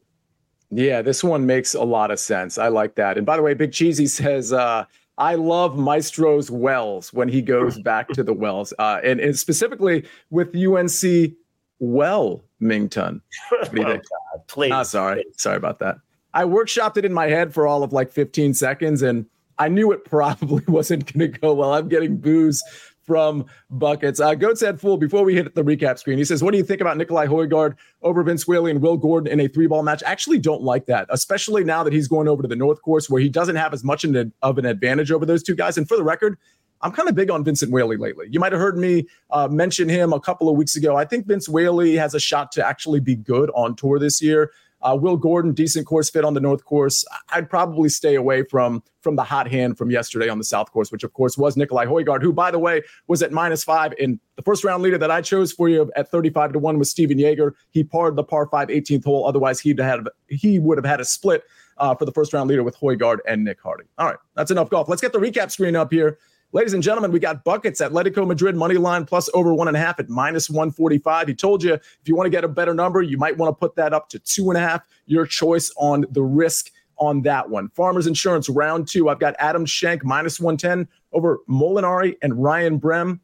Yeah, 0.71 1.03
this 1.03 1.23
one 1.23 1.45
makes 1.47 1.75
a 1.75 1.85
lot 1.85 2.11
of 2.11 2.19
sense. 2.19 2.57
I 2.59 2.69
like 2.69 2.95
that. 2.97 3.19
And 3.19 3.27
by 3.27 3.37
the 3.37 3.43
way, 3.43 3.55
Big 3.55 3.73
Cheesy 3.73 4.07
says, 4.09 4.53
uh, 4.53 4.87
I 5.19 5.35
love 5.35 5.77
Maestro's 5.77 6.51
Wells 6.51 7.13
when 7.13 7.29
he 7.29 7.43
goes 7.43 7.79
back 7.85 8.09
to 8.09 8.25
the 8.25 8.33
Wells, 8.33 8.73
uh, 8.79 9.01
and, 9.05 9.21
and 9.21 9.39
specifically 9.39 10.07
with 10.31 10.57
UNC 10.57 11.35
well, 11.83 12.45
Mington. 12.61 13.21
What 13.51 13.75
do 13.75 13.81
you 13.81 13.87
think? 13.87 14.05
Oh, 14.35 14.43
please. 14.47 14.71
Ah, 14.73 14.85
sorry. 14.85 15.25
Please. 15.25 15.43
Sorry 15.43 15.57
about 15.57 15.81
that. 15.81 15.97
I 16.33 16.45
workshopped 16.45 16.97
it 16.97 17.05
in 17.05 17.13
my 17.13 17.27
head 17.27 17.53
for 17.53 17.67
all 17.67 17.83
of 17.83 17.93
like 17.93 18.13
15 18.13 18.55
seconds 18.55 19.03
and 19.03 19.27
I 19.59 19.69
knew 19.69 19.91
it 19.91 20.05
probably 20.07 20.63
wasn't 20.69 21.13
going 21.13 21.33
to 21.33 21.39
go 21.39 21.53
well. 21.55 21.75
I'm 21.75 21.89
getting 21.89 22.19
boos 22.19 22.63
from 23.05 23.47
buckets. 23.69 24.21
Uh, 24.21 24.37
Goat 24.37 24.59
said 24.59 24.81
Fool, 24.81 24.97
before 24.97 25.25
we 25.25 25.35
hit 25.35 25.57
the 25.57 25.65
recap 25.65 25.99
screen. 25.99 26.19
He 26.19 26.25
says, 26.25 26.41
What 26.41 26.53
do 26.53 26.59
you 26.59 26.63
think 26.63 26.81
about 26.81 26.97
Nikolai 26.97 27.27
Højgaard 27.27 27.75
over 28.03 28.23
Vince 28.23 28.47
Whaley 28.47 28.71
and 28.71 28.81
Will 28.81 28.97
Gordon 28.97 29.33
in 29.33 29.41
a 29.41 29.49
three 29.49 29.67
ball 29.67 29.83
match? 29.83 30.05
I 30.07 30.13
actually 30.13 30.39
don't 30.39 30.63
like 30.63 30.87
that, 30.87 31.09
especially 31.11 31.65
now 31.65 31.83
that 31.83 31.93
he's 31.93 32.07
going 32.07 32.29
over 32.29 32.43
to 32.43 32.49
the 32.49 32.55
North 32.55 32.81
Course 32.83 33.11
where 33.11 33.21
he 33.21 33.29
doesn't 33.29 33.57
have 33.57 33.75
as 33.75 33.83
much 33.83 34.05
of 34.05 34.59
an 34.59 34.67
advantage 34.67 35.11
over 35.11 35.27
those 35.27 35.43
two 35.43 35.57
guys. 35.57 35.77
And 35.77 35.89
for 35.89 35.97
the 35.97 36.05
record, 36.05 36.39
I'm 36.83 36.93
kind 36.93 37.09
of 37.09 37.15
big 37.15 37.31
on 37.31 37.45
Vincent 37.45 37.71
Whaley 37.71 37.97
lately. 37.97 38.27
You 38.31 38.41
might 38.41 38.53
have 38.53 38.61
heard 38.61 38.77
me 38.77 39.07
uh, 39.31 39.49
mention 39.49 39.89
him 39.89 40.13
a 40.13 40.21
couple 40.21 40.49
of 40.49 40.57
weeks 40.57 40.77
ago. 40.77 40.97
I 40.97 41.05
think 41.05 41.27
Vince 41.27 41.49
Whaley 41.49 41.97
has 41.97 42.15
a 42.15 42.21
shot 42.21 42.51
to 42.53 42.67
actually 42.67 43.01
be 43.01 43.15
good 43.15 43.51
on 43.55 43.77
tour 43.77 43.99
this 43.99 44.21
year. 44.21 44.51
Uh, 44.83 44.97
Will 45.01 45.17
Gordon, 45.17 45.53
decent 45.53 45.87
course 45.87 46.11
fit 46.11 46.25
on 46.25 46.35
the 46.35 46.41
North 46.41 46.65
course. 46.65 47.05
I'd 47.31 47.49
probably 47.49 47.89
stay 47.89 48.17
away 48.17 48.43
from 48.43 48.83
from 49.01 49.17
the 49.17 49.23
hot 49.23 49.49
hand 49.49 49.79
from 49.79 49.91
yesterday 49.91 50.29
on 50.29 50.39
the 50.39 50.45
South 50.45 50.71
course, 50.73 50.93
which 50.93 51.05
of 51.05 51.13
course 51.13 51.39
was 51.39 51.57
Nikolai 51.57 51.87
Højgaard, 51.87 52.23
who, 52.23 52.33
by 52.33 52.51
the 52.51 52.59
way, 52.59 52.83
was 53.07 53.23
at 53.23 53.33
minus 53.33 53.63
five 53.65 53.93
in 53.99 54.19
the 54.37 54.43
first 54.43 54.65
round 54.65 54.83
leader 54.83 54.99
that 54.99 55.11
I 55.11 55.21
chose 55.21 55.53
for 55.53 55.69
you 55.69 55.91
at 55.95 56.11
35 56.11 56.53
to 56.55 56.59
one 56.59 56.79
was 56.79 56.91
Stephan 56.91 57.19
Jaeger. 57.19 57.55
He 57.71 57.85
parred 57.85 58.17
the 58.17 58.25
par 58.25 58.47
five 58.47 58.69
18th 58.69 59.05
hole. 59.05 59.27
Otherwise, 59.27 59.61
he'd 59.61 59.79
have 59.79 60.09
he 60.29 60.59
would 60.59 60.79
have 60.79 60.85
had 60.85 61.01
a 61.01 61.05
split 61.05 61.45
uh, 61.79 61.95
for 61.95 62.05
the 62.05 62.13
first 62.13 62.33
round 62.33 62.49
leader 62.51 62.65
with 62.65 62.77
Højgaard 62.77 63.19
and 63.27 63.45
Nick 63.45 63.61
Hardy. 63.63 63.85
All 63.99 64.07
right, 64.07 64.19
that's 64.35 64.51
enough 64.51 64.69
golf. 64.71 64.89
Let's 64.89 65.03
get 65.03 65.13
the 65.13 65.21
recap 65.21 65.53
screen 65.53 65.77
up 65.77 65.93
here. 65.93 66.19
Ladies 66.55 66.75
and 66.75 66.83
gentlemen, 66.83 67.11
we 67.13 67.19
got 67.19 67.45
buckets 67.45 67.81
at 67.81 67.93
Atletico 67.93 68.27
Madrid 68.27 68.55
money 68.55 68.75
line 68.75 69.07
plus 69.07 69.31
over 69.33 69.55
one 69.55 69.69
and 69.69 69.77
a 69.77 69.81
half 69.81 69.99
at 69.99 70.11
minus 70.11 70.51
145. 70.51 71.29
He 71.29 71.35
told 71.35 71.63
you 71.63 71.73
if 71.73 72.01
you 72.05 72.15
want 72.15 72.27
to 72.27 72.31
get 72.31 72.45
a 72.45 72.49
better 72.49 72.75
number, 72.75 73.01
you 73.01 73.17
might 73.17 73.39
want 73.39 73.49
to 73.49 73.59
put 73.59 73.75
that 73.77 73.95
up 73.95 74.11
to 74.11 74.19
two 74.19 74.51
and 74.51 74.59
a 74.59 74.61
half. 74.61 74.83
Your 75.07 75.25
choice 75.25 75.73
on 75.79 76.05
the 76.11 76.23
risk 76.23 76.71
on 76.99 77.23
that 77.23 77.49
one. 77.49 77.71
Farmers 77.71 78.07
Insurance 78.07 78.51
round 78.51 78.87
two. 78.87 79.09
I've 79.09 79.19
got 79.19 79.35
Adam 79.39 79.65
Schenk 79.65 80.05
minus 80.05 80.39
110 80.39 80.87
over 81.15 81.41
Molinari 81.49 82.17
and 82.21 82.43
Ryan 82.43 82.77
Brehm. 82.77 83.19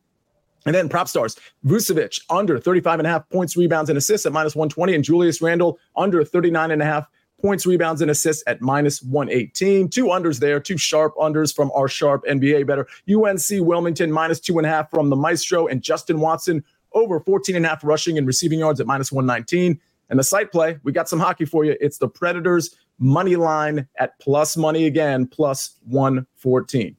And 0.64 0.74
then 0.74 0.88
prop 0.88 1.06
stars, 1.06 1.36
Vucevic 1.66 2.22
under 2.30 2.58
35 2.58 3.00
and 3.00 3.06
a 3.06 3.10
half 3.10 3.28
points, 3.28 3.58
rebounds, 3.58 3.90
and 3.90 3.98
assists 3.98 4.26
at 4.26 4.32
minus 4.32 4.56
120, 4.56 4.94
and 4.94 5.04
Julius 5.04 5.40
Randle 5.42 5.78
under 5.96 6.24
39 6.24 6.70
and 6.70 6.80
a 6.80 6.84
half 6.84 7.06
points, 7.40 7.66
rebounds, 7.66 8.00
and 8.00 8.10
assists 8.10 8.42
at 8.46 8.60
minus 8.60 9.02
118. 9.02 9.88
Two 9.88 10.06
unders 10.06 10.40
there, 10.40 10.60
two 10.60 10.76
sharp 10.76 11.14
unders 11.16 11.54
from 11.54 11.70
our 11.74 11.88
sharp 11.88 12.24
NBA 12.24 12.66
better. 12.66 12.86
UNC 13.08 13.66
Wilmington 13.66 14.10
minus 14.10 14.40
two 14.40 14.58
and 14.58 14.66
a 14.66 14.70
half 14.70 14.90
from 14.90 15.10
the 15.10 15.16
Maestro, 15.16 15.66
and 15.66 15.82
Justin 15.82 16.20
Watson 16.20 16.64
over 16.92 17.20
14 17.20 17.56
and 17.56 17.66
a 17.66 17.68
half 17.68 17.84
rushing 17.84 18.18
and 18.18 18.26
receiving 18.26 18.58
yards 18.58 18.80
at 18.80 18.86
minus 18.86 19.12
119. 19.12 19.78
And 20.10 20.18
the 20.18 20.24
site 20.24 20.50
play, 20.50 20.78
we 20.84 20.92
got 20.92 21.08
some 21.08 21.20
hockey 21.20 21.44
for 21.44 21.64
you. 21.64 21.76
It's 21.80 21.98
the 21.98 22.08
Predators 22.08 22.74
money 22.98 23.36
line 23.36 23.86
at 23.96 24.18
plus 24.18 24.56
money 24.56 24.86
again, 24.86 25.26
plus 25.26 25.76
114. 25.84 26.96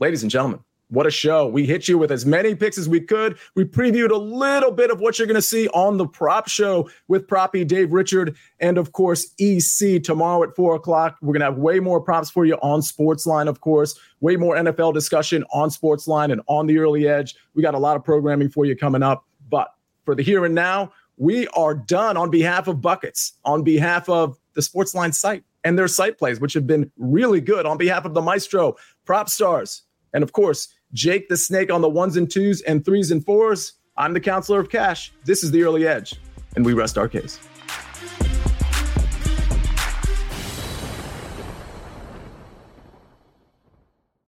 Ladies 0.00 0.22
and 0.22 0.30
gentlemen, 0.30 0.60
what 0.94 1.06
a 1.06 1.10
show. 1.10 1.46
We 1.46 1.66
hit 1.66 1.88
you 1.88 1.98
with 1.98 2.10
as 2.10 2.24
many 2.24 2.54
picks 2.54 2.78
as 2.78 2.88
we 2.88 3.00
could. 3.00 3.36
We 3.54 3.64
previewed 3.64 4.10
a 4.10 4.16
little 4.16 4.70
bit 4.70 4.90
of 4.90 5.00
what 5.00 5.18
you're 5.18 5.26
going 5.26 5.34
to 5.34 5.42
see 5.42 5.68
on 5.68 5.98
the 5.98 6.06
prop 6.06 6.48
show 6.48 6.88
with 7.08 7.26
Proppy 7.26 7.66
Dave 7.66 7.92
Richard 7.92 8.36
and, 8.60 8.78
of 8.78 8.92
course, 8.92 9.34
EC 9.38 10.02
tomorrow 10.02 10.42
at 10.42 10.54
four 10.54 10.74
o'clock. 10.74 11.18
We're 11.20 11.32
going 11.32 11.40
to 11.40 11.46
have 11.46 11.58
way 11.58 11.80
more 11.80 12.00
props 12.00 12.30
for 12.30 12.46
you 12.46 12.54
on 12.62 12.80
Sportsline, 12.80 13.48
of 13.48 13.60
course, 13.60 13.98
way 14.20 14.36
more 14.36 14.56
NFL 14.56 14.94
discussion 14.94 15.44
on 15.52 15.68
Sportsline 15.68 16.32
and 16.32 16.40
on 16.46 16.66
the 16.66 16.78
early 16.78 17.08
edge. 17.08 17.34
We 17.54 17.62
got 17.62 17.74
a 17.74 17.78
lot 17.78 17.96
of 17.96 18.04
programming 18.04 18.48
for 18.48 18.64
you 18.64 18.76
coming 18.76 19.02
up. 19.02 19.24
But 19.50 19.74
for 20.04 20.14
the 20.14 20.22
here 20.22 20.44
and 20.44 20.54
now, 20.54 20.92
we 21.16 21.46
are 21.48 21.74
done 21.74 22.16
on 22.16 22.30
behalf 22.30 22.68
of 22.68 22.80
Buckets, 22.80 23.34
on 23.44 23.62
behalf 23.62 24.08
of 24.08 24.38
the 24.54 24.60
Sportsline 24.60 25.14
site 25.14 25.44
and 25.64 25.78
their 25.78 25.88
site 25.88 26.18
plays, 26.18 26.40
which 26.40 26.52
have 26.52 26.66
been 26.66 26.90
really 26.96 27.40
good, 27.40 27.66
on 27.66 27.78
behalf 27.78 28.04
of 28.04 28.14
the 28.14 28.22
Maestro, 28.22 28.76
Prop 29.04 29.28
Stars, 29.28 29.82
and 30.12 30.22
of 30.22 30.32
course, 30.32 30.68
Jake 30.94 31.28
the 31.28 31.36
Snake 31.36 31.72
on 31.72 31.80
the 31.80 31.88
ones 31.88 32.16
and 32.16 32.30
twos 32.30 32.60
and 32.62 32.84
threes 32.84 33.10
and 33.10 33.24
fours. 33.24 33.72
I'm 33.96 34.14
the 34.14 34.20
counselor 34.20 34.60
of 34.60 34.70
cash. 34.70 35.12
This 35.24 35.42
is 35.42 35.50
the 35.50 35.64
early 35.64 35.86
edge, 35.86 36.14
and 36.54 36.64
we 36.64 36.72
rest 36.72 36.96
our 36.96 37.08
case. 37.08 37.40